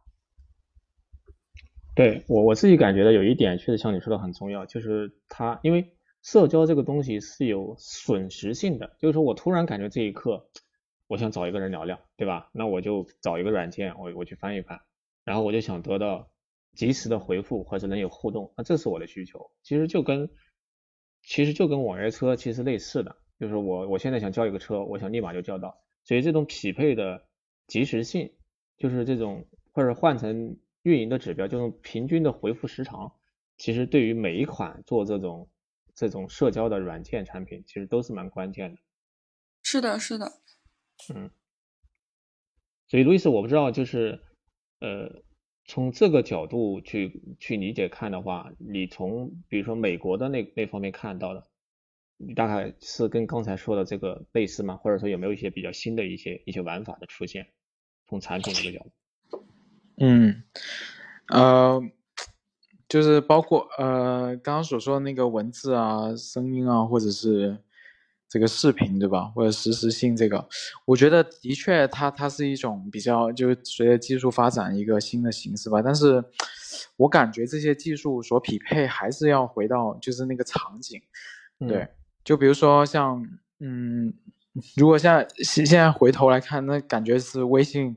[1.94, 10.48] 对我我自己感觉的有一点确实像你说的很重要，就是它因为社交这个东西是有损失性的，就是说我突然感觉这一刻
[11.06, 12.50] 我想找一个人聊聊，对吧？
[12.52, 14.80] 那我就找一个软件，我我去翻一翻，
[15.24, 16.30] 然后我就想得到。
[16.72, 19.50] 及时的回复或者能有互动，那这是我的需求。
[19.64, 20.30] 其实就跟
[21.20, 25.82] 其实就跟网约车其实类似的，就是我我现在想叫一个车，我想立马就叫到。
[26.04, 27.26] 所以这种匹配的
[27.66, 28.32] 及时性，
[28.78, 33.12] 就是这种或者换成运营的指标，就是平均的回复时长，
[33.56, 35.48] 其实对于每一款做这种
[35.94, 38.80] 这种社交的软件产品，其实都是蛮关键的。
[39.62, 40.32] 是的，是的。
[41.14, 41.30] 嗯。
[42.88, 44.20] 所以路易斯，我不知道就是
[44.80, 45.22] 呃。
[45.66, 51.46] 从这个角度去去理解看的话，你从比如说美国的那那方面看到的，
[52.16, 54.78] 你大概是跟刚才说的这个类似吗？
[54.78, 57.52] 或者说有没有一些比较新的一些一些玩法的出现？
[58.08, 58.90] 从产品这个角度，
[60.00, 60.42] 嗯，
[61.28, 61.80] 呃，
[62.88, 67.58] 就是包括呃刚刚所说的那个文字啊、声音啊，或者是
[68.28, 69.24] 这个视频，对吧？
[69.34, 70.48] 或者实时性这个，
[70.86, 75.82] 我觉得的确它它是一种比较，就是随着技术发展一个新的形式吧。
[75.82, 76.24] 但是
[76.96, 81.00] 我感觉这些技术所匹配还是要回到就是那个场景，
[81.68, 81.86] 对，
[82.24, 83.24] 就比如说像
[83.60, 84.12] 嗯。
[84.76, 87.96] 如果现在现现在回头来看，那感觉是微信，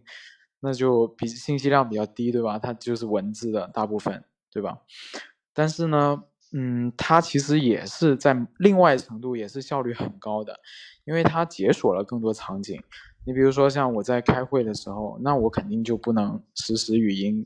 [0.64, 2.58] 那就比信息量比较低，对吧？
[2.58, 4.80] 它就是文字的大部分，对吧？
[5.54, 10.58] 但是呢，嗯，它其实也是在另外程度也是效率很高的，
[11.04, 12.82] 因为它解锁了更多场景。
[13.26, 17.46] 你比如说像我在开会的时候，那我肯定就不能实时语音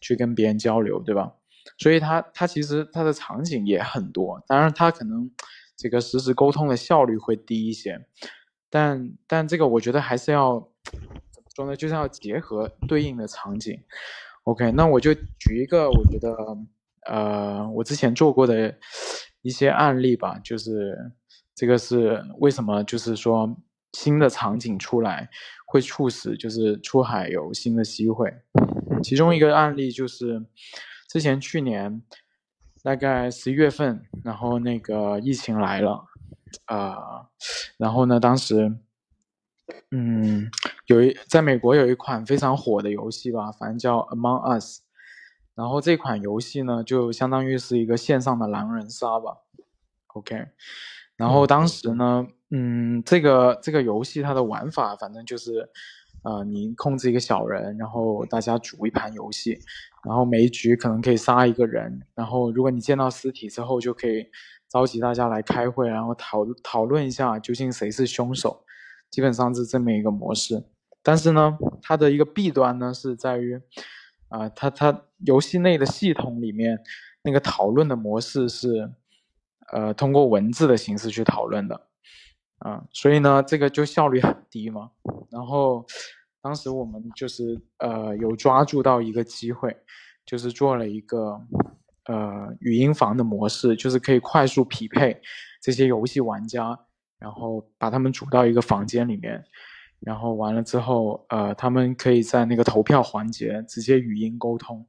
[0.00, 1.34] 去跟别人交流，对吧？
[1.78, 5.30] 所以它它其实它的场景也很多，当然它可能
[5.76, 8.06] 这个实时沟通的效率会低一些。
[8.70, 10.68] 但但这个我觉得还是要
[11.54, 11.76] 说呢？
[11.76, 13.80] 就是要结合对应的场景。
[14.44, 16.36] OK，那我就举一个我觉得
[17.06, 18.76] 呃我之前做过的
[19.42, 21.12] 一些案例吧，就是
[21.54, 23.56] 这个是为什么就是说
[23.92, 25.30] 新的场景出来
[25.66, 28.34] 会促使就是出海有新的机会。
[29.02, 30.44] 其中一个案例就是
[31.08, 32.02] 之前去年
[32.82, 36.06] 大概十一月份，然后那个疫情来了。
[36.66, 37.26] 啊，
[37.78, 38.20] 然后呢？
[38.20, 38.76] 当时，
[39.90, 40.50] 嗯，
[40.86, 44.80] 有一在美国有一款非常火的游戏吧，反正叫 Among Us。
[45.54, 49.36] 然后这款游戏呢，就相当于是一个线上的狼人杀吧。
[50.08, 50.46] OK，
[51.16, 55.68] 然后当时呢，嗯，这个这个游戏它的玩法，反正就是，
[56.24, 59.58] 呃，你控制一个小人，然后大家组一盘游戏，
[60.04, 64.26] 然后每一局可能可以杀一个人，然后如果你见到尸体之后，就可以。
[64.66, 68.64] 召集大家来开会，然后讨讨论一下究竟谁是凶手，
[69.14, 70.64] 基本上是这么一个模式。
[71.04, 73.60] 但是呢，它的一个弊端呢是在于，
[74.28, 76.80] 啊，它它游戏内的系统里面
[77.22, 78.90] 那个讨论的模式是，
[79.72, 81.86] 呃，通过文字的形式去讨论的，
[82.58, 84.90] 啊，所以呢，这个就效率很低嘛。
[85.30, 85.86] 然后
[86.42, 89.76] 当时我们就是呃有抓住到一个机会，
[90.26, 91.40] 就是做了一个。
[92.06, 95.22] 呃，语音房的模式就是可以快速匹配
[95.62, 96.78] 这些游戏玩家，
[97.24, 99.42] 然后把他们组到一个房间里面，
[100.00, 104.86] 然后完了之后，呃，他们可以在那个投票环节直接语音沟通，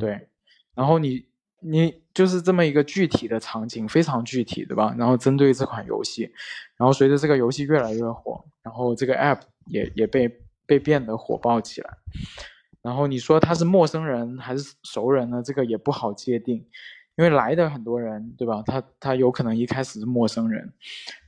[0.00, 0.26] 对，
[0.74, 1.24] 然后你
[1.60, 4.92] 你就是这么一个具体的场景，非常具体，对吧？
[4.98, 6.22] 然后针对这款游戏，
[6.76, 10.28] 然后随着这个游戏越来越火，然后这个 app 也也被
[10.66, 11.90] 被变得火爆起来。
[12.82, 15.40] 然后你说他是陌生人还是熟人呢？
[15.40, 16.56] 这个也不好界定，
[17.14, 18.64] 因为来的很多人，对吧？
[18.66, 20.72] 他他有可能一开始是陌生人，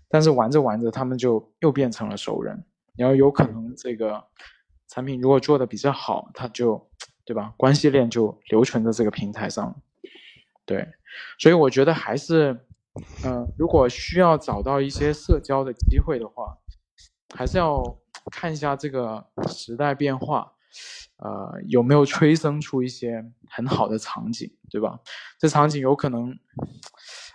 [0.08, 2.64] 但是玩着玩着他们就又变成了熟人，
[2.96, 4.24] 然后有可能这个
[4.88, 6.90] 产品如果做的比较好，他就
[7.24, 7.52] 对吧？
[7.56, 9.80] 关系链就留存在这个平台上，
[10.64, 10.88] 对，
[11.38, 12.66] 所以我觉得还是，
[13.24, 16.58] 嗯，如果需要找到一些社交的机会的话，
[17.34, 17.98] 还是要
[18.30, 20.52] 看一下这个时代变化。
[21.18, 24.98] 呃，有没有催生出一些很好的场景，对吧？
[25.38, 26.36] 这场景有可能，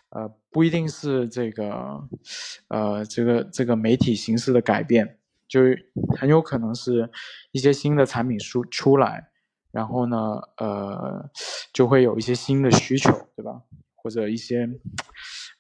[0.10, 2.08] 呃，不一定是这个，
[2.70, 5.62] 呃，这个这个媒体形式的改变，就
[6.18, 7.10] 很有可能是
[7.52, 9.30] 一些新的产品出出来，
[9.72, 10.18] 然后呢，
[10.58, 11.30] 呃，
[11.72, 13.62] 就会有一些新的需求，对吧？
[13.96, 14.68] 或者一些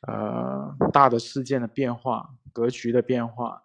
[0.07, 3.63] 呃大的事件的变化、格局的变化，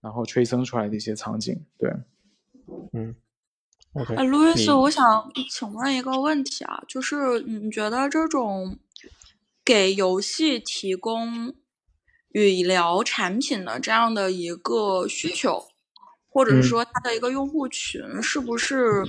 [0.00, 1.92] 然后催生出来的一些场景，对，
[2.92, 3.14] 嗯。
[4.14, 8.78] 啊，路易斯，我想请问一个问题啊，就是你觉得这种
[9.66, 11.52] 给游戏提供
[12.28, 15.66] 语聊产品的这样的一个需求，
[16.30, 19.02] 或者是说它的一个用户群是不是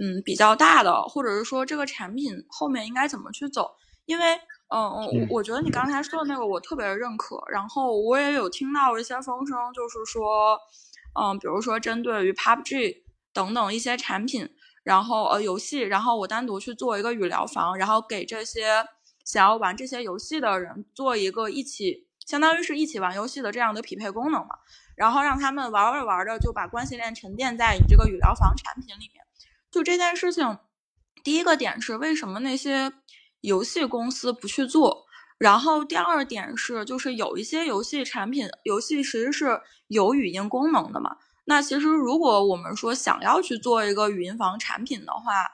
[0.00, 3.72] 嗯比较大的，或者是说这个产品后面应该怎么去走？
[4.04, 4.36] 因为
[4.68, 4.80] 嗯
[5.28, 10.56] 我，我觉得你刚才说的那个我特别认可，然后我也有听到一些风声，就是说
[11.20, 13.02] 嗯，比如说针对于 PUBG。
[13.34, 14.46] 等等一些产品，
[14.84, 18.84] 然后呃游戏，然后我单独去做一个语聊房，然后给这些
[19.24, 24.56] 想要玩这些游戏的人做一个一起，相当于是一起玩游戏的这样的匹配功能嘛，
[24.96, 29.24] 然后让他们玩着玩着就把关系链沉淀在你这个语聊房产品里面。
[29.70, 30.58] 就这件事情，
[31.24, 32.92] 第一个点是为什么那些
[33.40, 35.06] 游戏公司不去做？
[35.38, 41.16] 然后第二点是，就是有一些游戏产品，游戏其实是有语音功能的嘛。
[41.46, 45.50] 那其实，如果我们说想要去做一个语音房产品的话，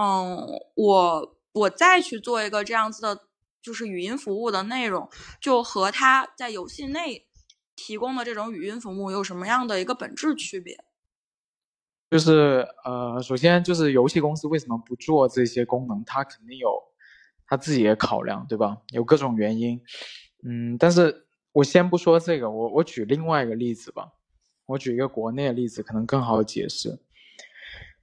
[0.00, 3.28] 嗯，我我再去做一个这样子的，
[3.62, 5.08] 就是语音服务的内容，
[5.40, 7.26] 就和他在游戏内
[7.74, 10.84] 提供的这种语音服务有什么样的一个本质区别？
[12.10, 16.04] 就是呃，首先就是游戏公司为什么不做这些功能？
[16.04, 16.80] 它肯定有
[17.46, 18.78] 他自己也考量，对吧？
[18.90, 19.80] 有各种原因，
[20.44, 24.12] 嗯，但是我先不说这个，我我举另外一个例子吧，
[24.66, 26.98] 我举一个国内的例子，可能更好解释。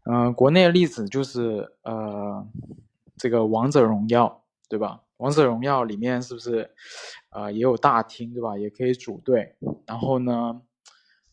[0.05, 2.45] 嗯，国内的例子就是呃，
[3.18, 5.01] 这个王者荣耀，对吧？
[5.18, 6.70] 王者荣耀里面是不是
[7.30, 8.57] 呃也有大厅，对吧？
[8.57, 9.55] 也可以组队，
[9.86, 10.61] 然后呢，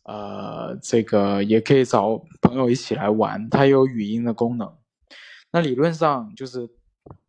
[0.03, 4.77] 呃，这个也可以找朋友一起来玩，它有语音的功能。
[5.51, 6.69] 那理论上就是，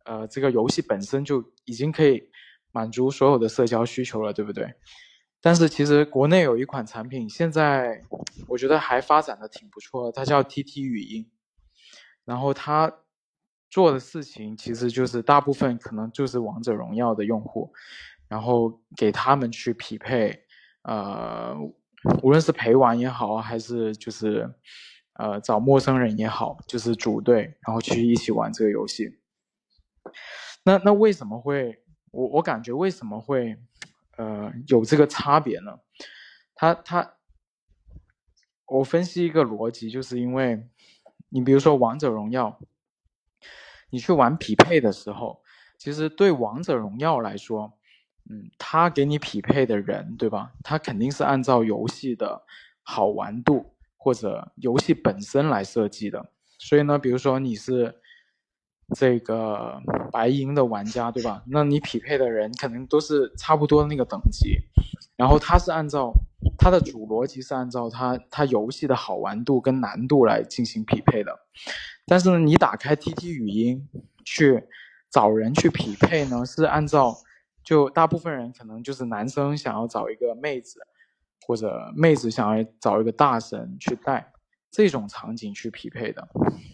[0.05, 2.29] 呃，这个游戏本身就已经可以
[2.71, 4.73] 满足所有的社交需求了，对不对？
[5.41, 8.01] 但是其实国内有一款产品，现在
[8.47, 11.29] 我觉得还发展的挺不错，它叫 TT 语音，
[12.23, 12.89] 然后它
[13.73, 17.73] 做的事情其实就是大部分可能就是王者荣耀的用户，
[18.27, 20.43] 然后给他们去匹配，
[20.83, 21.55] 呃，
[22.21, 24.53] 无论是陪玩也好，还是就是。
[25.15, 29.19] 呃，找陌生人也好，就是组队，然后去一起玩这个游戏。
[30.63, 33.55] 那那为什么会我我感觉为什么会
[34.17, 35.77] 呃有这个差别呢？
[36.55, 37.13] 他他，
[38.65, 40.67] 我分析一个逻辑，就是因为
[41.29, 42.59] 你比如说王者荣耀，
[43.93, 45.39] 你去玩匹配的时候，
[45.77, 47.71] 其实对王者荣耀来说，
[48.29, 50.51] 嗯，他给你匹配的人，对吧？
[50.63, 52.41] 他肯定是按照游戏的
[52.81, 53.69] 好玩度。
[53.95, 56.29] 或者游戏本身来设计的，
[56.59, 58.01] 所以呢，比如说你是
[58.93, 59.81] 这个
[60.11, 61.41] 白银的玩家，对吧？
[61.47, 64.57] 那你匹配的人可能都是差不多的那个等级，
[65.15, 66.11] 然后它是按照
[66.57, 71.39] 它的主逻辑是按照它它游戏的好玩度跟难度来进行匹配的。
[72.05, 73.87] 但是呢，你打开 TT 语音
[74.23, 74.63] 去
[75.09, 77.15] 找人去匹配呢，是按照
[77.63, 80.79] 就大部分人可能就是男生想要找一个妹子。
[81.45, 84.31] 或者妹子想要找一个大神去带
[84.71, 86.25] 这种场景去匹配的，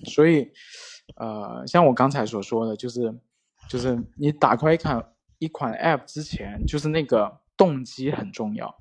[0.06, 0.52] 所以，
[1.16, 3.12] 呃，像我刚才所说的，就是
[3.68, 5.04] 就是你打开一款
[5.40, 8.78] 一款 App 之前，就是那个动机很重要，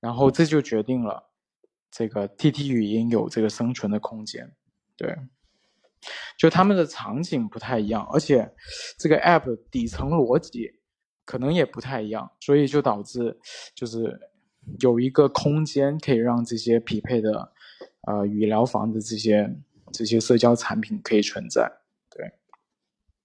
[0.00, 1.30] 然后这就决定了
[1.90, 4.52] 这个 TT 语音有这个生存的空间。
[4.98, 5.16] 对，
[6.38, 8.52] 就他们的场景不太一样，而且
[8.98, 10.70] 这个 App 底层逻辑
[11.24, 13.38] 可能也不太一样，所以就导致
[13.74, 14.18] 就是。
[14.78, 17.52] 有一个空间可以让这些匹配的，
[18.06, 19.52] 呃，语聊房的这些
[19.92, 21.68] 这些社交产品可以存在。
[22.08, 22.30] 对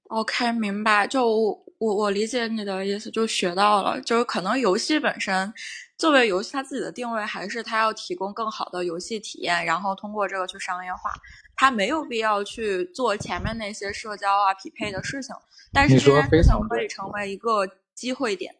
[0.08, 1.06] ，OK，明白。
[1.06, 1.30] 就
[1.78, 4.02] 我我理解你的意思，就学到了。
[4.02, 5.54] 就是可能游戏本身
[5.96, 11.12] 作为游戏，它自己的定位还是它要提供更好的游戏体验，然后通过这个去商业化。
[11.58, 15.36] 它没有必要去做前面那些社交啊、匹配的事情。
[15.74, 18.56] 但是这件事情可以成为一个机会点。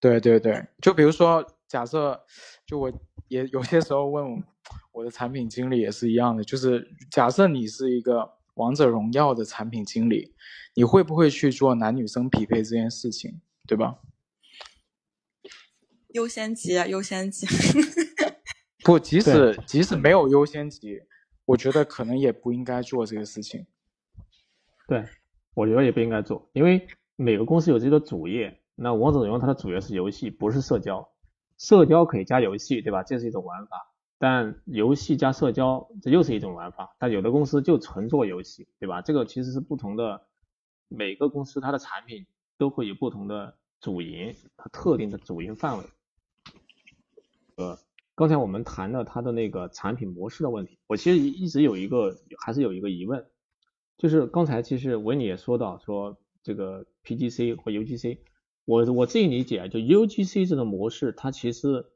[0.00, 1.46] 对对对，就比如说。
[1.70, 2.20] 假设，
[2.66, 2.92] 就我
[3.28, 4.42] 也有些时候问
[4.90, 10.34] 我的产品经理也是一样的，就是假设你是一个王者荣耀的产品经理，
[10.74, 14.00] 你会不会去做男女生匹配这件事情，对吧？
[16.08, 17.46] 优先级，优先级。
[18.82, 21.00] 不，即使即使没有优先级，
[21.50, 23.66] 我觉得可能也不应该做这个事情。
[24.86, 25.04] 对，
[25.52, 26.86] 我觉得也不应该做，因为
[27.16, 31.10] 每个公司有自己的主业，那王者荣耀它的主业是游戏，不是社交。
[31.58, 33.02] 社交可以加游戏，对吧？
[33.02, 36.94] 这是一种玩法，但游戏加社交，这又是一种玩法。
[36.98, 39.02] 但有的公司就纯做游戏，对吧？
[39.02, 40.28] 这个其实是不同的，
[40.86, 42.26] 每个公司它的产品
[42.56, 45.84] 都会有不同的主营，它特定的主营范围。
[47.56, 47.76] 呃，
[48.20, 53.24] 刚才我们谈了它的那个产品模式的问题，我其实一直有一个，还是有一个疑问，
[53.96, 58.18] 就是刚才其实维尼也说到，说这个 PGC 或 UGC。
[58.66, 61.86] 我我自己理解啊，就 UGC 这种模式，它其实，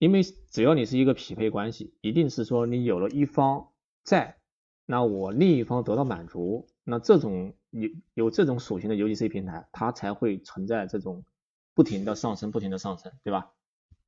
[0.00, 3.68] 因为只要你是一个匹配关系，一定是说你有了一方
[4.02, 4.36] 在，
[4.84, 11.24] 那我另一方得到满足，那这种有有这种属性的 UGC 平台，它才会存在这种
[11.72, 13.52] 不停的上升，不停的上升，对吧？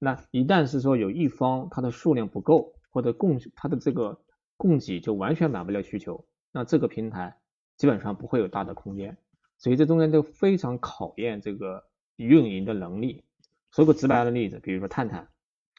[0.04, 4.20] 那一旦是说有一方它的数量不够，或者供它的这个
[4.56, 7.36] 供给就完全满不了需求，那这个平台
[7.76, 9.16] 基本上不会有大的空间。
[9.58, 11.84] 所以这中间都非常考验这个
[12.16, 13.22] 运营的能力。
[13.70, 15.28] 说个直白的例子，比如说探探，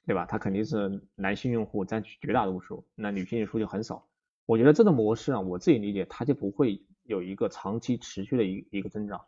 [0.05, 0.25] 对吧？
[0.25, 4.07] 它肯定是男性用户占据绝大多数，那女性用户就很少。
[4.45, 9.19] 我觉得这个模式啊，我自己理解，它就不会有一个长期持续的一一个增长。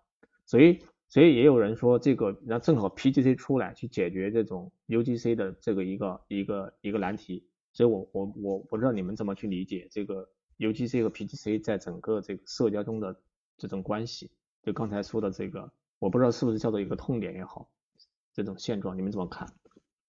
[0.46, 0.80] 所以，
[1.16, 7.42] 所以也有人说这个，那正好 PGC 出来去解决这种 UGC 的这个一个一个一个难题。
[7.72, 13.16] 所以我我我不知道你们怎么去理解这个 UGC 和 PGC 在整个这个社交中的
[13.58, 14.30] 这种关系。
[14.62, 17.70] 就刚才说的这个，我不知道是不是叫做一个痛点也好，
[18.34, 19.48] 这种现状你们怎么看？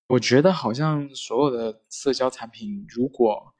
[0.09, 3.55] 我觉得好像所有的社交产品，如果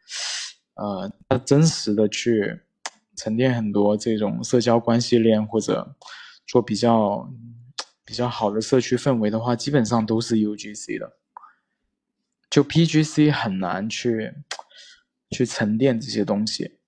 [0.75, 2.59] 呃它真实的去
[3.15, 5.95] 沉淀很多这种社交关系链或者
[6.47, 7.31] 说比较
[8.05, 11.17] 比较好的社区氛围的话，基本上都是 UGC 的。
[12.49, 14.33] 就 PGC 很难去
[15.31, 16.79] 去沉淀这些东西，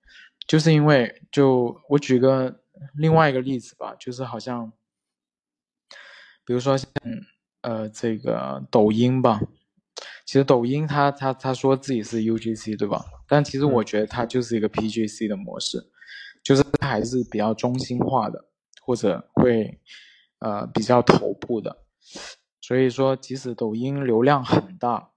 [0.47, 2.61] 就是因为就我举个
[2.95, 4.71] 另外一个例子吧，就是好像，
[6.45, 6.89] 比如说像
[7.61, 9.41] 呃这个抖音吧，
[10.25, 13.03] 其实抖音它它它说自己是 UGC 对吧？
[13.27, 15.91] 但其实我觉得它就是一个 PGC 的模式，
[16.41, 18.45] 就是它还是比较中心化的，
[18.89, 19.79] 或者会
[20.39, 21.77] 呃比较头部的，
[22.59, 25.11] 所以说即使抖音流量很大。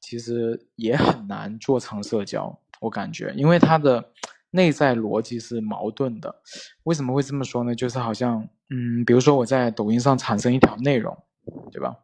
[0.00, 4.10] 其实也很难做成社交，我感觉，因为它的
[4.50, 6.34] 内在逻辑是矛盾的。
[6.82, 7.72] 为什么会这么说呢？
[7.72, 11.16] 就是好像，嗯，比如说我在抖音上产生一条内容，
[11.70, 11.94] 对吧？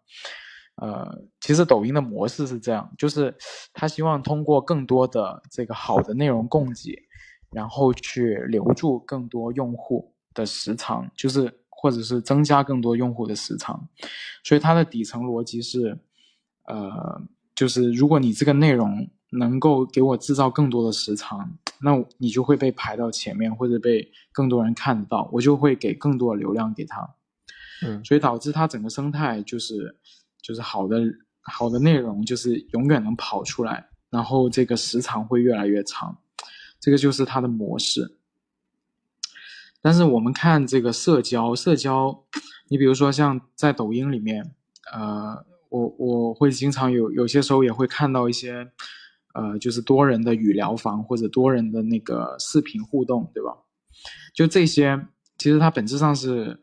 [0.76, 3.34] 呃，其实抖音的模式是这样，就是
[3.72, 6.96] 他希望通过更多的这个好的内容供给，
[7.50, 13.88] 然后去留住更多用户的时长，就是或者是增加更多用户的时长。
[14.42, 15.98] 所以它的底层逻辑是，
[16.64, 17.22] 呃。
[17.54, 27.16] 就是如果你这个内容能够给我制造更多的时长，那你就会被排到前面，或者被更多人看得到，我就会给更多的流量给他。
[27.84, 29.96] 嗯，所以导致它整个生态就是
[30.40, 31.02] 就是好的
[31.40, 36.16] 好的内容就是永远能跑出来，然后这个时长会越来越长，
[36.78, 38.17] 这个就是它的模式。
[39.88, 42.22] 但是我们看这个社交，社交，
[42.68, 44.44] 你比如说像在抖音里面，
[44.92, 45.46] 呃。
[45.70, 48.70] 我我会经常有有些时候也会看到一些，
[49.34, 53.50] 呃，就是多人的语聊房或者多人的那个视频互动，对吧？
[54.34, 54.98] 就这些，
[55.36, 56.58] 其实它本质上是，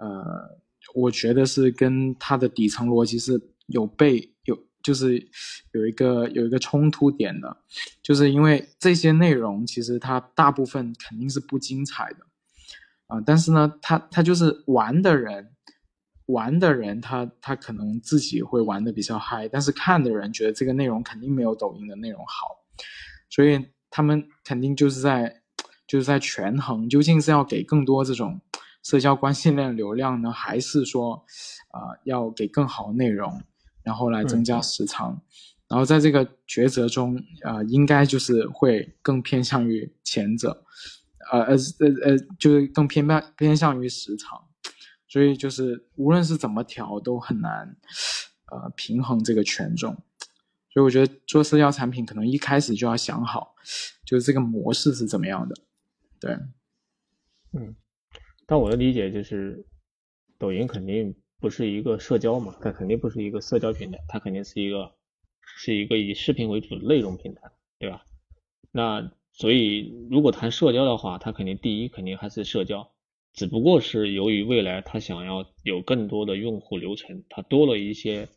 [0.00, 0.58] 呃，
[0.96, 5.28] 我觉得是跟它的底层逻辑是有被有，就是
[5.70, 7.56] 有一个有一个冲突点的，
[8.02, 12.26] 就是因为这些内容其实它大部分肯定是不精彩的，
[13.10, 15.48] 啊，但是呢，他他就是玩的人。
[16.26, 22.46] 玩的人他他可能自己会玩的比较嗨，但是看的人觉得这个内容肯定没有抖音的内容好，
[23.28, 25.42] 所以他们肯定就是在
[25.88, 28.40] 就是在权衡，究竟是要给更多这种
[28.84, 31.24] 社交关系链流量呢，还是说
[31.72, 33.42] 啊要给更好的内容，
[33.82, 35.20] 然后来增加时长，
[35.66, 40.64] 然后在这个抉择中啊，应该就是会更偏向于前者，
[41.30, 44.46] 呃呃呃呃，就是更偏偏偏向于时长。
[45.08, 47.76] 所以就是无论是怎么调都很难，
[48.52, 49.92] 呃，平衡这个权重。
[50.72, 53.56] 所以我觉得做社交产品可能一开始就要想好，
[54.06, 55.56] 就是这个模式是怎么样的。
[56.20, 56.38] 对，
[57.52, 57.74] 嗯，
[58.46, 59.66] 但我的理解就是，
[60.38, 64.94] 抖音肯定不是一个社交嘛，它肯定不是一个社交平台，它肯定是一个
[65.42, 67.50] 是一个以视频为主的内容平台，
[67.80, 68.06] 对吧？
[68.70, 72.90] 那所以如果谈社交的话，它肯定第一肯定还是社交。
[73.32, 78.28] 只不过是由于未来他想要有更多的用户流程，他多了一些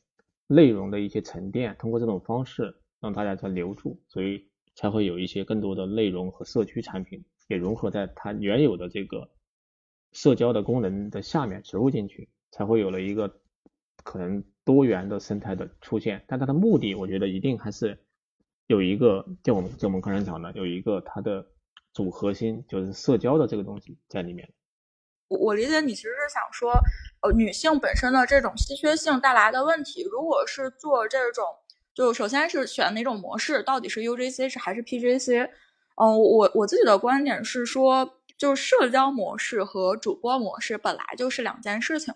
[0.45, 9.27] 内容的一些沉淀，通过这种方式让大家在留住，所以才会有一些更多的内容和社区产品也融合在它原有的这个
[10.11, 13.41] 社交的功能的下面植入进去，才会有了一个
[14.03, 16.23] 可能多元的生态的出现。
[16.27, 18.02] 但它的目的，我觉得一定还是
[18.67, 21.45] 有一个，就我们就我们刚才讲的，有一个它的
[21.93, 24.51] 主核心就是社交的这个东西在里面。
[25.27, 26.71] 我我理解你其实是想说，
[27.21, 31.43] 呃，女性本身的这种稀缺性带来的问题，如果是做这种，
[31.93, 35.49] 就首先是选哪种模式，到底是 UGC 是还是 PGC？
[35.95, 42.13] 嗯，我我自己的观点是说，就是社交模式和主播模式本来就是两件事情，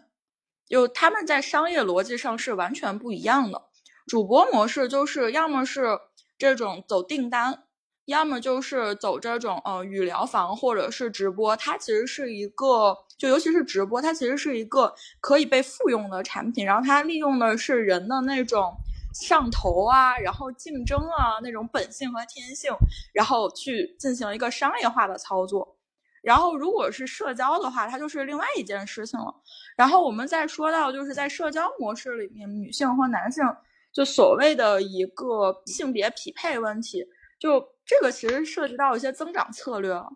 [0.68, 3.64] 就他们在商业逻辑上是完全不一样的。
[4.06, 6.00] 主播模式就是要么是
[6.38, 7.64] 这种走订单。
[8.06, 16.66] 要么就是走这种呃语聊房，或者是直播，它其实是一个，就尤其是直播，它其实是一个可以被复用的产品。
[16.66, 18.74] 然后它利用的是人的那种
[19.14, 22.72] 上头啊，然后竞争啊那种本性和天性，
[23.14, 25.76] 然后去进行一个商业化的操作。
[26.22, 29.36] 然后如果是社交的话，它就是另外一件事情了。
[29.76, 33.44] 然后我们再说到就是在社交模式里面，女性和男性
[33.98, 37.04] 就所谓的一个性别匹配问题，
[37.40, 37.76] 就。
[37.90, 40.10] 这个其实涉及到一些增长策略了，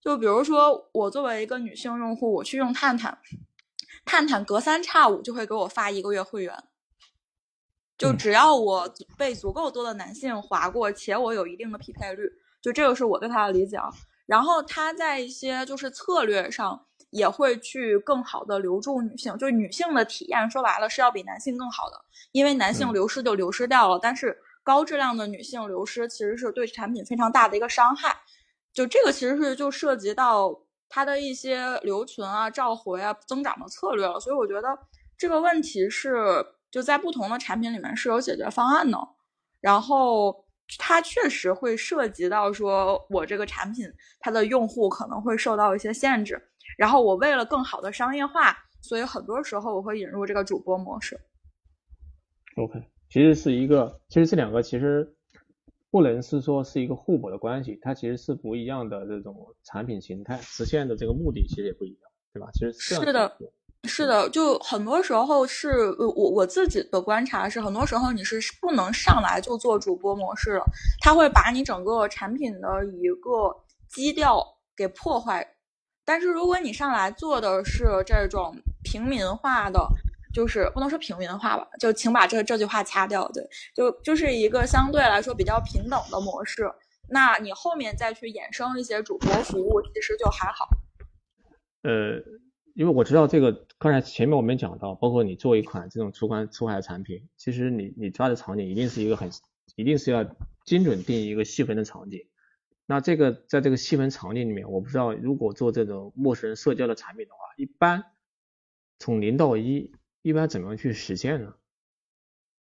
[0.00, 3.18] 就比如说我作为一个女性用户，我去用探探，
[4.06, 6.64] 探探隔三差五就会给我发一个月会员，
[7.98, 12.26] 就只要我被足够多的男性划过，且我有一定的匹配率，
[12.62, 13.76] 就这个是我对他的理解。
[13.76, 13.90] 啊。
[14.24, 21.96] 然后他在一些就是策略上也会去更好的留住女性，就是女性的体验说白了是要比男性更好的，
[22.32, 24.36] 因为男性流失就流失掉了，但是。
[24.62, 28.14] 高质量的女性流失其实是对产品非常大的一个伤害，
[28.74, 30.54] 就这个其实是就涉及到
[30.86, 34.20] 它的一些留存啊、召回啊、增长的策略了。
[34.20, 34.68] 所以我觉得
[35.16, 38.98] 这个问题是就在不同的产品里面是有解决方案的。
[39.62, 40.44] 然后
[40.78, 43.90] 它确实会涉及到说我这个产品
[44.20, 46.49] 它的用户可能会受到一些限制。
[46.80, 51.20] 然后我为了更好的商业化，所以很多时候我会引入这个主播模式。
[52.56, 55.14] OK，其实是一个，其实这两个其实
[55.90, 62.48] 不能是说是一个互补的关系，它其实是不一样的这种产品形态，实现的这个目的其实也不一样，对吧？
[62.54, 63.36] 其实是的，
[63.84, 70.64] 是的，就很多时候是我我自己的观察是，很多时候你是不能上来就做主播模式了，
[71.02, 73.54] 它会把你整个产品的一个
[73.86, 74.42] 基调
[74.74, 75.46] 给破坏。
[76.10, 78.52] 但是如果你上来做的是这种
[78.82, 79.78] 平民化的，
[80.34, 83.28] 就是不能说平民化吧，就请把这这句话掐掉。
[83.28, 86.68] 对，就就是一个相对来说比较平等的模式。
[87.10, 90.68] 那你后面再去衍生一些主播服务，其实就还好。
[91.82, 92.20] 呃，
[92.74, 99.30] 因为我知道这个，刚才前面我们讲到，包括你做一款这种出关出海产品，其实你你抓的场景一定是一个很，
[99.76, 100.24] 一定是要
[100.64, 102.26] 精准定义一个细分的场景。
[102.90, 108.04] 那这个在这个细分场景里面，我不知道如果做这种陌生人社交的产品的话，一般
[108.98, 111.54] 从零到一，一般怎么样去实现呢？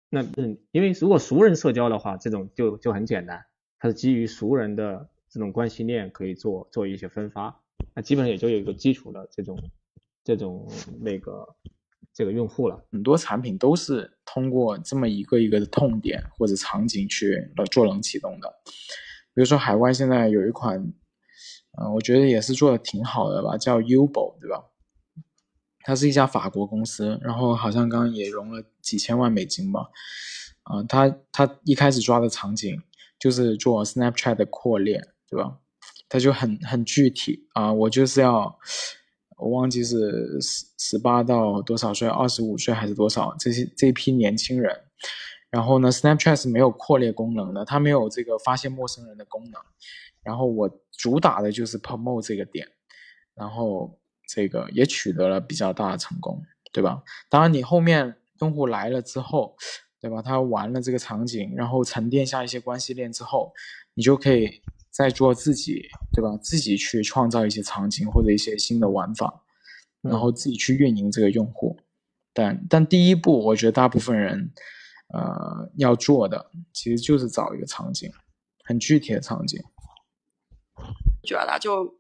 [0.09, 3.45] 那嗯，因为如果熟人社交的话，这种就就很简单，
[3.79, 7.61] 它是基于熟人的这种关系链可以做做一些分发，
[7.95, 9.59] 那基本上也就有一个基础的这种
[10.25, 10.67] 这种
[11.03, 11.55] 那个
[12.15, 12.83] 这个用户了。
[12.91, 18.55] 很多产品都是通过这么一个一个的痛点或者场景去做冷启动的。
[19.35, 20.79] 比如说海外现在有一款，
[21.81, 24.65] 嗯，我觉得也是做的挺好的吧，叫 Ubo，对吧？
[25.81, 29.89] 它是一家法国公司，然后好像刚刚也融了几千万美金吧。
[30.63, 32.81] 啊，它它一开始抓的场景
[33.19, 35.59] 就是做 Snapchat 的扩列，对吧？
[36.09, 38.59] 它就很很具体啊，我就是要，
[39.37, 43.35] 我忘记是十十八到多少岁，二十五岁还是多少？
[43.39, 44.75] 这些这批年轻人。
[45.55, 49.63] 然后呢，Snapchat 是没有扩列功能的，它没有这个发现陌生人的功能。
[50.25, 52.67] 然后我主打的就是 Promote 这个点，
[53.37, 53.97] 然后
[54.27, 56.43] 这个也取得了比较大的成功，
[56.73, 57.01] 对吧？
[57.31, 59.55] 当然，你后面用户来了之后，
[60.01, 60.21] 对吧？
[60.21, 63.53] 他玩了这个场景，然后沉淀下一些关系链之后，
[63.95, 66.37] 你就可以再做自己，对吧？
[66.43, 69.45] 自己去创造一些场景或者一些新的玩法，
[70.03, 71.79] 然后自己去运营这个用户。
[72.33, 74.51] 但但第一步，我觉得大部分人。
[75.15, 78.13] 呃，要做的其实就是找一个场景，
[78.65, 79.63] 很具体的场景。
[81.23, 81.99] 觉得就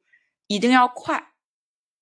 [0.48, 1.32] 一定要快，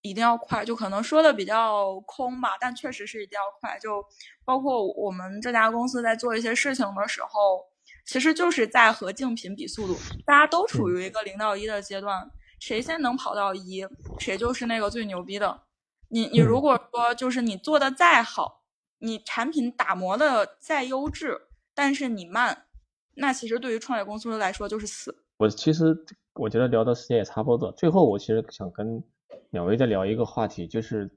[0.01, 3.79] 一定要快，就可能说的比较空吧，但确实是一定要快。
[3.79, 4.03] 就
[4.43, 7.63] 包括我们这家公司在做一些事情的时候，
[8.07, 9.95] 其实就是在和竞品比速度，
[10.25, 13.87] 大家都处于一个零到一的阶段，谁先能跑到一，
[14.19, 15.65] 谁就是那个最牛逼的。
[16.09, 18.62] 你你如果说就是你做的再好。
[19.03, 22.67] 你产品打磨的再优质，但是你慢，
[23.15, 25.25] 那其实对于创业公司来说就是死。
[25.39, 29.03] 我其实我觉得聊的时间也差不多，最后我其实想跟
[29.51, 31.11] 两位再聊一个话题，就是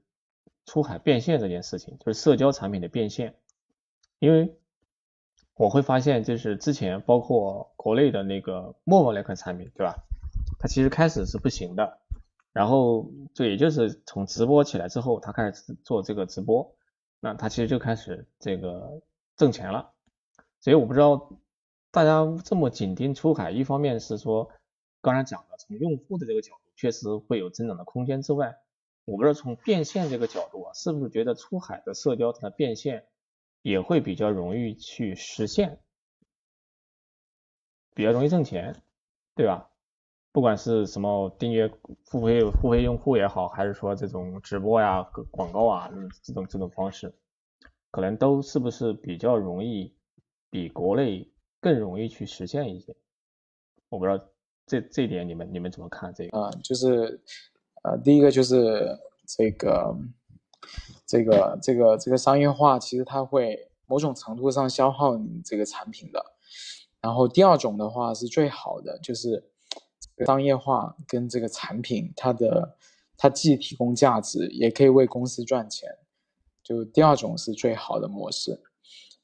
[0.64, 3.36] 出海变现这件事情，就是社交产品的变现。
[4.18, 4.58] 因为
[5.54, 9.94] 我会发现，就是之前包括国内的那个陌陌那款产品，对吧？
[10.58, 11.98] 它其实开始是不行的，
[12.52, 16.75] 然后就也就是从直播起来之后，它开始做这个直播。
[17.20, 19.02] 那他其实就开始这个
[19.36, 19.92] 挣钱了，
[20.60, 21.32] 所以我不知道
[21.90, 24.50] 大家这么紧盯出海，一方面是说
[25.00, 28.58] 刚才讲的从用户的这个角度确实会有增长的空间之外，
[29.04, 33.06] 我不知道从变现这个角度啊，是不是觉得出海的社交它的变现
[33.62, 35.80] 也会比较容易去实现，
[37.94, 38.82] 比较容易挣钱，
[39.34, 39.70] 对吧？
[40.36, 41.66] 不管是什么订阅
[42.04, 45.90] 付费付费用户也好，还是说这种直播呀、广告啊
[46.22, 47.10] 这种这种方式，
[47.90, 49.96] 可能都是不是比较容易，
[50.50, 51.26] 比国内
[51.58, 52.94] 更容易去实现一些？
[53.88, 54.22] 我不知道
[54.66, 56.38] 这这点你们你们怎么看这个？
[56.38, 57.18] 啊，就是
[57.84, 58.94] 呃，第一个就是
[59.26, 59.96] 这个
[61.06, 66.22] 这个这个这个商业化，其实它会某种程度上消耗你这个产品的。
[67.00, 69.42] 然后第二种的话是最好的，就是。
[70.24, 72.76] 商业化跟这个产品，它的
[73.18, 75.88] 它既提供价值，也可以为公司赚钱，
[76.62, 78.62] 就第二种是最好的模式。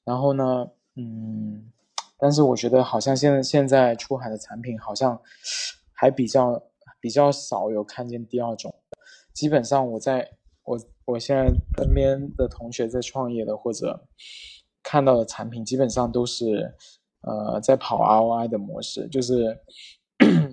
[0.05, 1.72] 然后呢，嗯，
[2.18, 5.18] 但是我觉得好像现在现在出海的产品好像
[5.93, 6.62] 还比较
[7.01, 8.74] 比较少有看见第二种。
[9.32, 10.30] 基本上我在
[10.64, 11.47] 我我现在
[11.78, 14.07] 身边的同学在创业的或者
[14.82, 16.74] 看到的产品，基本上都是
[17.22, 19.59] 呃在跑 ROI 的模式，就是。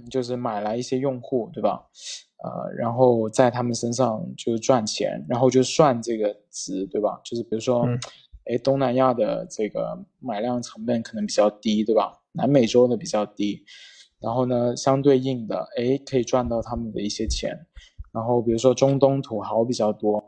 [0.10, 1.86] 就是买来一些用户，对吧？
[2.44, 7.20] 呃，然后在他们身上就赚钱，然后就算这个值，对吧？
[7.24, 7.86] 就是比如说，
[8.46, 12.18] 哎，东南亚的这个买量成本可能比较低，对吧？
[12.32, 13.64] 南美洲的比较低，
[14.20, 17.68] 然后呢，相对应的，哎，可以赚到他们的一些钱。
[18.12, 20.26] 然后比如说中东土豪比较多，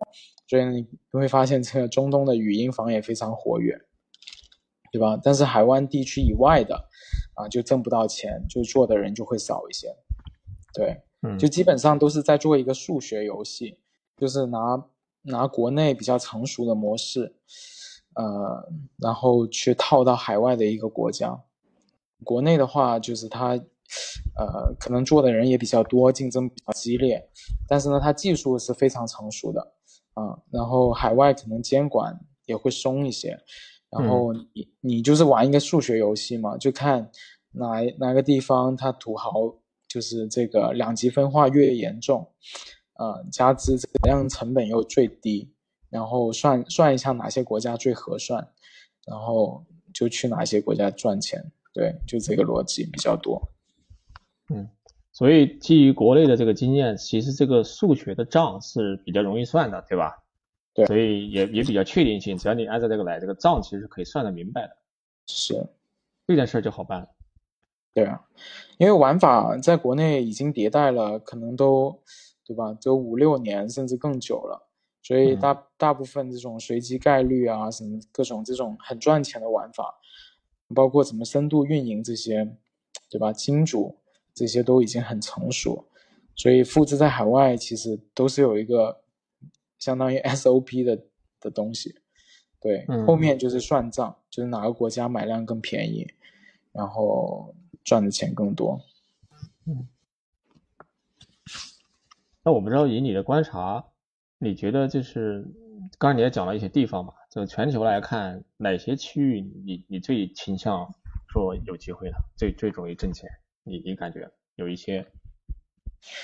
[0.47, 3.75] 所以你会发现这个中东的语音房也非常活跃，
[4.91, 5.17] 对吧？
[5.23, 6.89] 但是海湾地区以外的，
[7.33, 9.95] 啊，就挣不到钱，就做的人就会少一些，
[10.73, 11.01] 对。
[11.37, 13.77] 就基本上都是在做一个数学游戏，
[14.17, 14.83] 就是拿
[15.21, 17.35] 拿国内比较成熟的模式，
[18.15, 18.67] 呃，
[18.97, 21.39] 然后去套到海外的一个国家。
[22.23, 23.49] 国内的话，就是它，
[24.35, 27.29] 呃，可能做的人也比较多，竞争比较激烈，
[27.67, 29.73] 但是呢，它技术是非常成熟的，
[30.15, 33.39] 啊，然后海外可能监管也会松一些，
[33.91, 37.11] 然后你你就是玩一个数学游戏嘛，就看
[37.51, 39.55] 哪哪个地方它土豪。
[39.87, 42.25] 就是这个两极分化越严重，
[42.97, 45.51] 呃，加之怎样成本又最低，
[45.89, 48.47] 然后算算一下哪些国家最合算，
[49.05, 53.41] 然后就去哪些国家赚钱，对，就这个逻辑比较多。
[54.47, 54.65] 嗯，
[55.11, 60.20] 所以基于国内的这个经验，其实这个数学的账是比较容易算的，对吧？
[60.73, 64.77] 对，所以也也比较确定性，只要你按照这个来，这个账其实是可以算得明白的。
[65.27, 65.67] 是，
[66.25, 67.07] 这件事就好办了。
[67.93, 68.25] 对啊，
[68.77, 72.01] 因为玩法在国内已经迭代了，可能都，
[72.45, 72.73] 对吧？
[72.81, 74.65] 都五六年甚至更久了，
[75.03, 79.93] 所以大大部分这种随机概率啊，什么各种这种很赚钱的玩法，
[80.73, 82.55] 包括怎么深度运营这些，
[83.09, 83.33] 对吧？
[83.33, 83.97] 金主
[84.33, 85.85] 这些都已经很成熟，
[86.37, 89.00] 所以复制在海外其实都是有一个
[89.81, 91.03] 相当于 SOP 的
[91.41, 91.93] 的东西，
[92.61, 96.07] 对，后面就是算账，就是哪个国家买量更便宜，
[96.71, 97.53] 然后。
[97.83, 98.79] 赚的钱更多。
[99.65, 99.87] 嗯，
[102.43, 103.83] 那我不知道，以你的观察，
[104.37, 105.43] 你觉得就是
[105.97, 110.93] 刚才你也讲了一些地方嘛，就全球来看，哪些区域你你最倾向
[111.27, 113.27] 说有机会的，最最容易挣钱？
[113.63, 115.03] 你你感觉有一些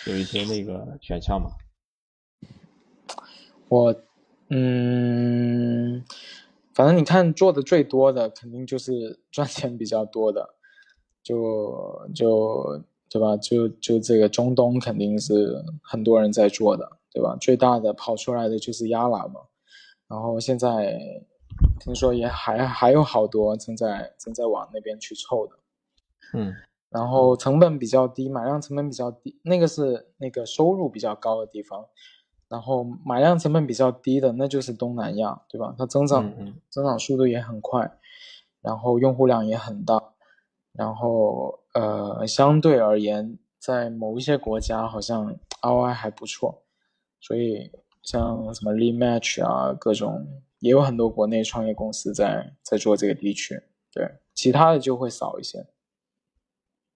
[0.06, 1.50] 有一些那个选项吗？
[3.70, 3.96] 我
[4.50, 6.04] 嗯，
[6.74, 10.56] 反正你看做的最多的，肯定就是 赚钱比较多的。
[11.24, 13.36] 就就对吧？
[13.36, 17.36] 就就这个中东肯定是很多人在做的，对吧？
[17.42, 19.42] 最大的跑出来的就是亚拉嘛，
[20.08, 20.98] 然后现在
[21.82, 25.54] 听说也还还有好多正在正在往那边去凑的，
[26.34, 26.54] 嗯，
[26.90, 31.88] 然后成本比较低，买量成本比较低，那个是那个收入比较高的地方，
[32.50, 35.76] 然后买量成本比较低的那就是东南亚，对吧？
[35.78, 36.34] 它增长
[36.70, 38.00] 增长速度也很快，
[38.62, 40.14] 然后用户量也很大。
[40.72, 46.64] 然后，呃，相对而言，在某一些国家好像 ROI 还不错，
[47.20, 47.72] 所以
[48.04, 50.28] 像什么 Lead Match 啊，各种
[50.60, 53.60] 也有很多国内创业公司在在做这个地区，
[53.92, 55.66] 对，其他的就会少一些。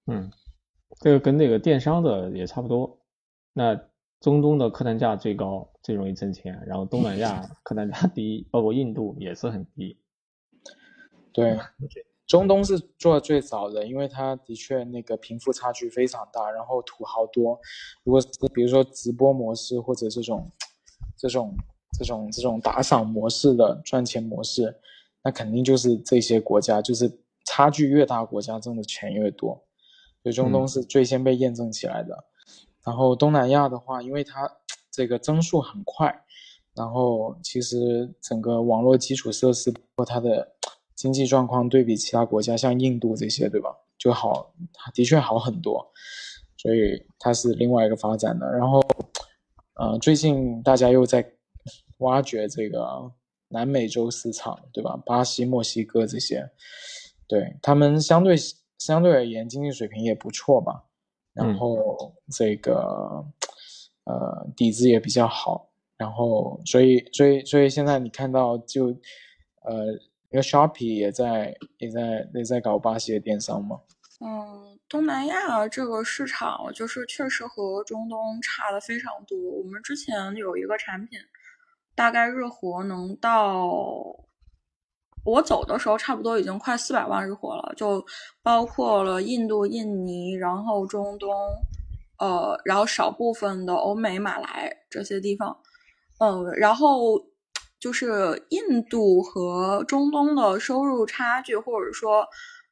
[0.05, 0.31] 嗯，
[0.99, 2.99] 这个跟那个电商的也差不多。
[3.53, 3.75] 那
[4.21, 9.97] 中东的客单价最高，最容易挣钱，然后东南亚 客单价低，包括印度也是很低。
[11.33, 11.59] 对。
[12.27, 17.59] 中东是做的最早的，因为它的确那个贫富差距非常大，然后土豪多。
[18.05, 18.21] 如果
[18.53, 20.49] 比如说直播模式或者这种、
[21.17, 21.53] 这种、
[21.99, 24.73] 这种、这种打赏模式的赚钱模式，
[25.21, 29.61] 那肯定就是这些国家，就是差距越大，国家挣的钱越多。
[30.23, 32.23] 所以中东是最先被验证起来的。
[32.83, 34.51] 然后东南亚的话，因为它
[34.89, 36.23] 这个增速很快，
[36.73, 40.53] 然后其实整个网络基础设施或它的。
[40.93, 43.75] 经济状况对比其他国家，像印度这些，对吧？
[43.97, 44.53] 就好，
[44.93, 45.83] 的确好很多，
[46.57, 48.45] 所以它是另外一个发展的。
[48.51, 48.79] 然后，
[49.73, 51.27] 呃，最近大家又在
[51.99, 53.11] 挖掘这个
[53.47, 54.95] 南美洲市场，对吧？
[55.03, 56.47] 巴西、墨西哥这些，
[57.27, 58.35] 对他们相对
[58.77, 60.83] 相对而言经济水平也不错吧。
[61.33, 63.25] 然后这个
[64.05, 65.69] 呃底子也比较好。
[65.97, 68.87] 然后，所以所以所以现在你看到就
[69.63, 69.99] 呃。
[70.33, 73.81] 因为 Shopee 也在也在也在搞巴西的电商嘛。
[74.21, 79.37] 嗯，东南亚这个市场就是确实和中东差的非常多。
[79.37, 81.19] 我们之前有一个产品，
[81.95, 84.23] 大概日活能到
[85.23, 88.05] 我走的时候，差不多已经快四百万日活了，就
[88.41, 91.29] 包括了印度、印尼，然后中东，
[92.17, 95.57] 呃，然后少部分的欧美、马来这些地方，
[96.19, 97.29] 嗯，然后。
[97.81, 102.27] 就是印度和中东的收入差距，或者说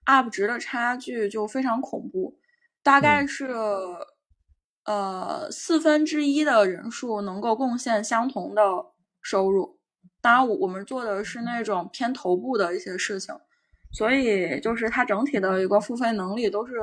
[0.06, 2.38] UP 值的差距就非常恐怖。
[2.84, 3.48] 大概是
[4.86, 8.62] 呃四分之一的人数能够贡献相同的
[9.20, 9.79] 收入。
[10.22, 13.34] 当然，我们做的是那种偏头部的一些事情，
[13.94, 16.74] 所以就是它整体的一个付费能力都是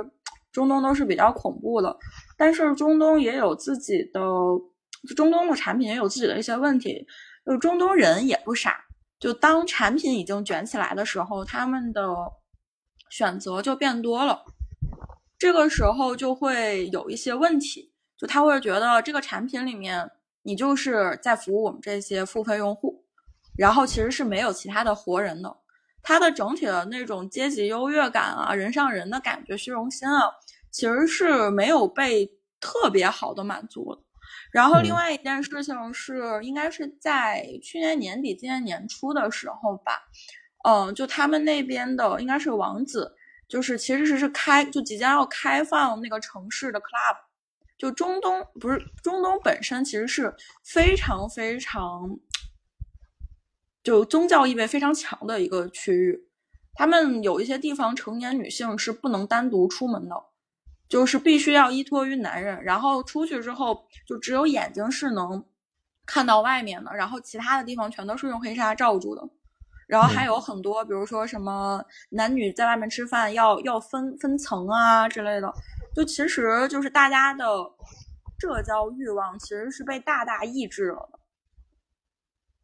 [0.50, 1.96] 中东都是比较恐怖的。
[2.36, 4.20] 但是中东也有自己的，
[5.14, 7.06] 中东的产品也有自己的一些问题。
[7.44, 8.86] 就中东人也不傻，
[9.20, 12.02] 就当产品已经卷起来的时候，他们的
[13.10, 14.42] 选择就变多了。
[15.38, 20.10] 这个时候就会有一些问题，就他会觉得这个产品里面
[20.42, 23.04] 你就是在服务我们这些付费用户。
[23.56, 25.56] 然后其实是没有其他的活人的，
[26.02, 30.30] 它的整体的那种阶级优越感啊，人上人的感觉，虚荣心啊，
[30.70, 32.30] 其实是没有被
[32.60, 34.02] 特别好的满足的。
[34.52, 40.02] 然后另外一件事情是，应该是在去年年底、今年年初的时候吧，
[40.64, 43.14] 嗯，就他们那边的应该是王子，
[43.48, 47.16] 就是其实是是开，就即将要开放那个城市的 club，
[47.78, 52.18] 就中东不是中东本身其实是非常非常。
[53.86, 56.28] 就宗教意味非常强的一个区域，
[56.74, 60.16] 他们有一些地方成年女性是不能单独出门的，
[60.88, 65.44] 就是必须要依托于男人，然后出去之后就只有眼睛是能
[66.04, 69.22] 看到外面的，然后其他的地方全都是用黑纱罩住的。
[69.86, 71.80] 然后还有很多，比如说什么
[72.10, 75.48] 男女在外面吃饭要要分分层啊之类的，
[75.94, 77.46] 就其实就是大家的
[78.40, 81.20] 社交欲望其实是被大大抑制了的。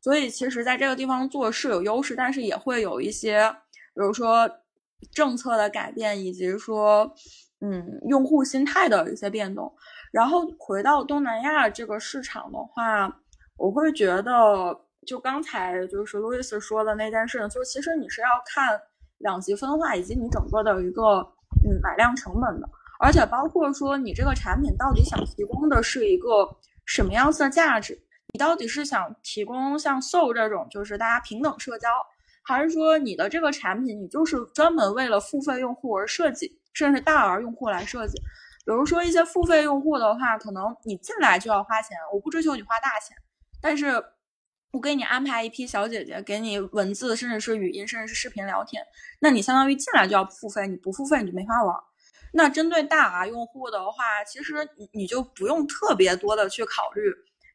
[0.03, 3.49] 所以，其实在这个地方做是有优势，但是也会有一些，
[3.95, 4.51] 比如说
[5.13, 7.09] 政策的改变，以及说，
[7.61, 9.73] 嗯，用户心态的一些变动。
[10.11, 13.17] 然后回到东南亚这个市场的话，
[13.57, 14.77] 我会觉得，
[15.07, 18.77] 就刚才就是路易斯说的那件事情，就是其实你是要看
[19.19, 21.19] 两极分化，以及你整个的一个
[21.65, 26.49] 嗯买量成本的，而且包括说你这个产品到底想提供的是一个
[26.87, 27.97] 什么样子的价值。
[28.35, 31.91] 你到底是想提供像 Soul 这种，就是大家平等社交，
[32.43, 38.19] 还是说你的这个产品你就是专门为了付费用户而设计，甚至大额用户来设计？
[38.65, 43.15] 比如说一些付费用户的话，可能你进来就要花钱，我不追求你花大钱，
[43.61, 44.03] 但是
[44.73, 48.83] 我给你安排一批小姐姐，给你文字，甚至是语音，甚至是视频聊天，
[49.21, 51.77] 那你相当于进来就要付费，你不付费你就没法玩。
[52.33, 57.13] 那针对大额用户的话，其实你你就不用特别多的去考虑。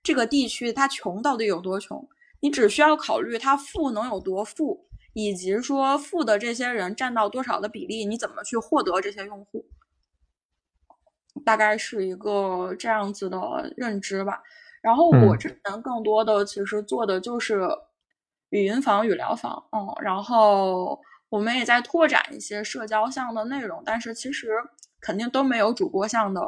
[0.07, 2.07] 这个地区它穷到底有多穷？
[2.39, 9.65] 你只需要考虑它富能有多富，以及说富的这些人占到多少的比例，你怎么去获得这些用户？
[11.43, 13.37] 大概是一个这样子的
[13.75, 14.41] 认知吧。
[14.81, 17.67] 然后我之前更多的其实做的就是
[18.51, 20.97] 语音房、语聊房，嗯，然后
[21.27, 24.51] 我们也在拓展一些社交项的内容，但是其实
[25.01, 26.41] 肯定都没有主播项的。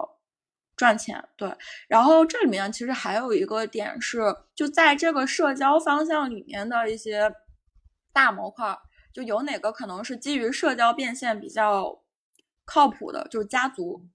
[0.79, 1.53] 赚钱对，
[1.89, 7.29] 然后这里面其实还有一个点是，就在这个社交方向里面的一些
[8.13, 8.79] 大模块，
[9.13, 12.01] 就有哪个可能是基于社交变现比较
[12.63, 14.05] 靠谱的，就是家族。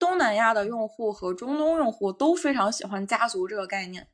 [0.00, 4.08] 东南亚的用户和中东用户都非常喜欢家族这个概念，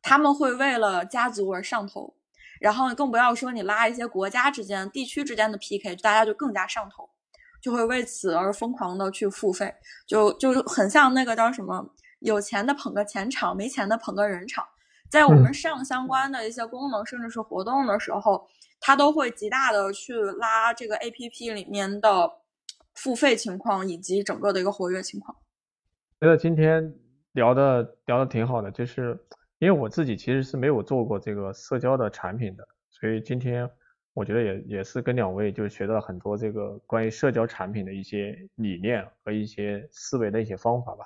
[0.00, 2.16] 他们会为了家族而上头，
[2.62, 7.10] 然后更不要说你拉一些国家之间、地区之间的 PK，大家就更加上头。
[7.60, 9.74] 就会为此而疯狂的去付费，
[10.06, 14.64] 就就很像那个叫什么，有钱的捧个钱场，没钱的捧个人场。
[15.10, 18.46] 在我们上相关的一些功能，甚至是活动的时候，
[18.80, 22.30] 它都会极大的去拉这个 APP 里面的
[22.94, 25.36] 付费情况以及整个的一个活跃情况。
[26.20, 26.94] 觉得今天
[27.32, 29.18] 聊的聊的挺好的，就是
[29.58, 33.70] 因为我自己其实是没有做过这个社交的产品的，所以今天。
[34.12, 41.04] 我觉得也也是跟两位就是学到了很多这个关于社交产品的一些理念和一些思维的一些方法吧，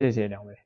[0.00, 0.65] 谢谢两位。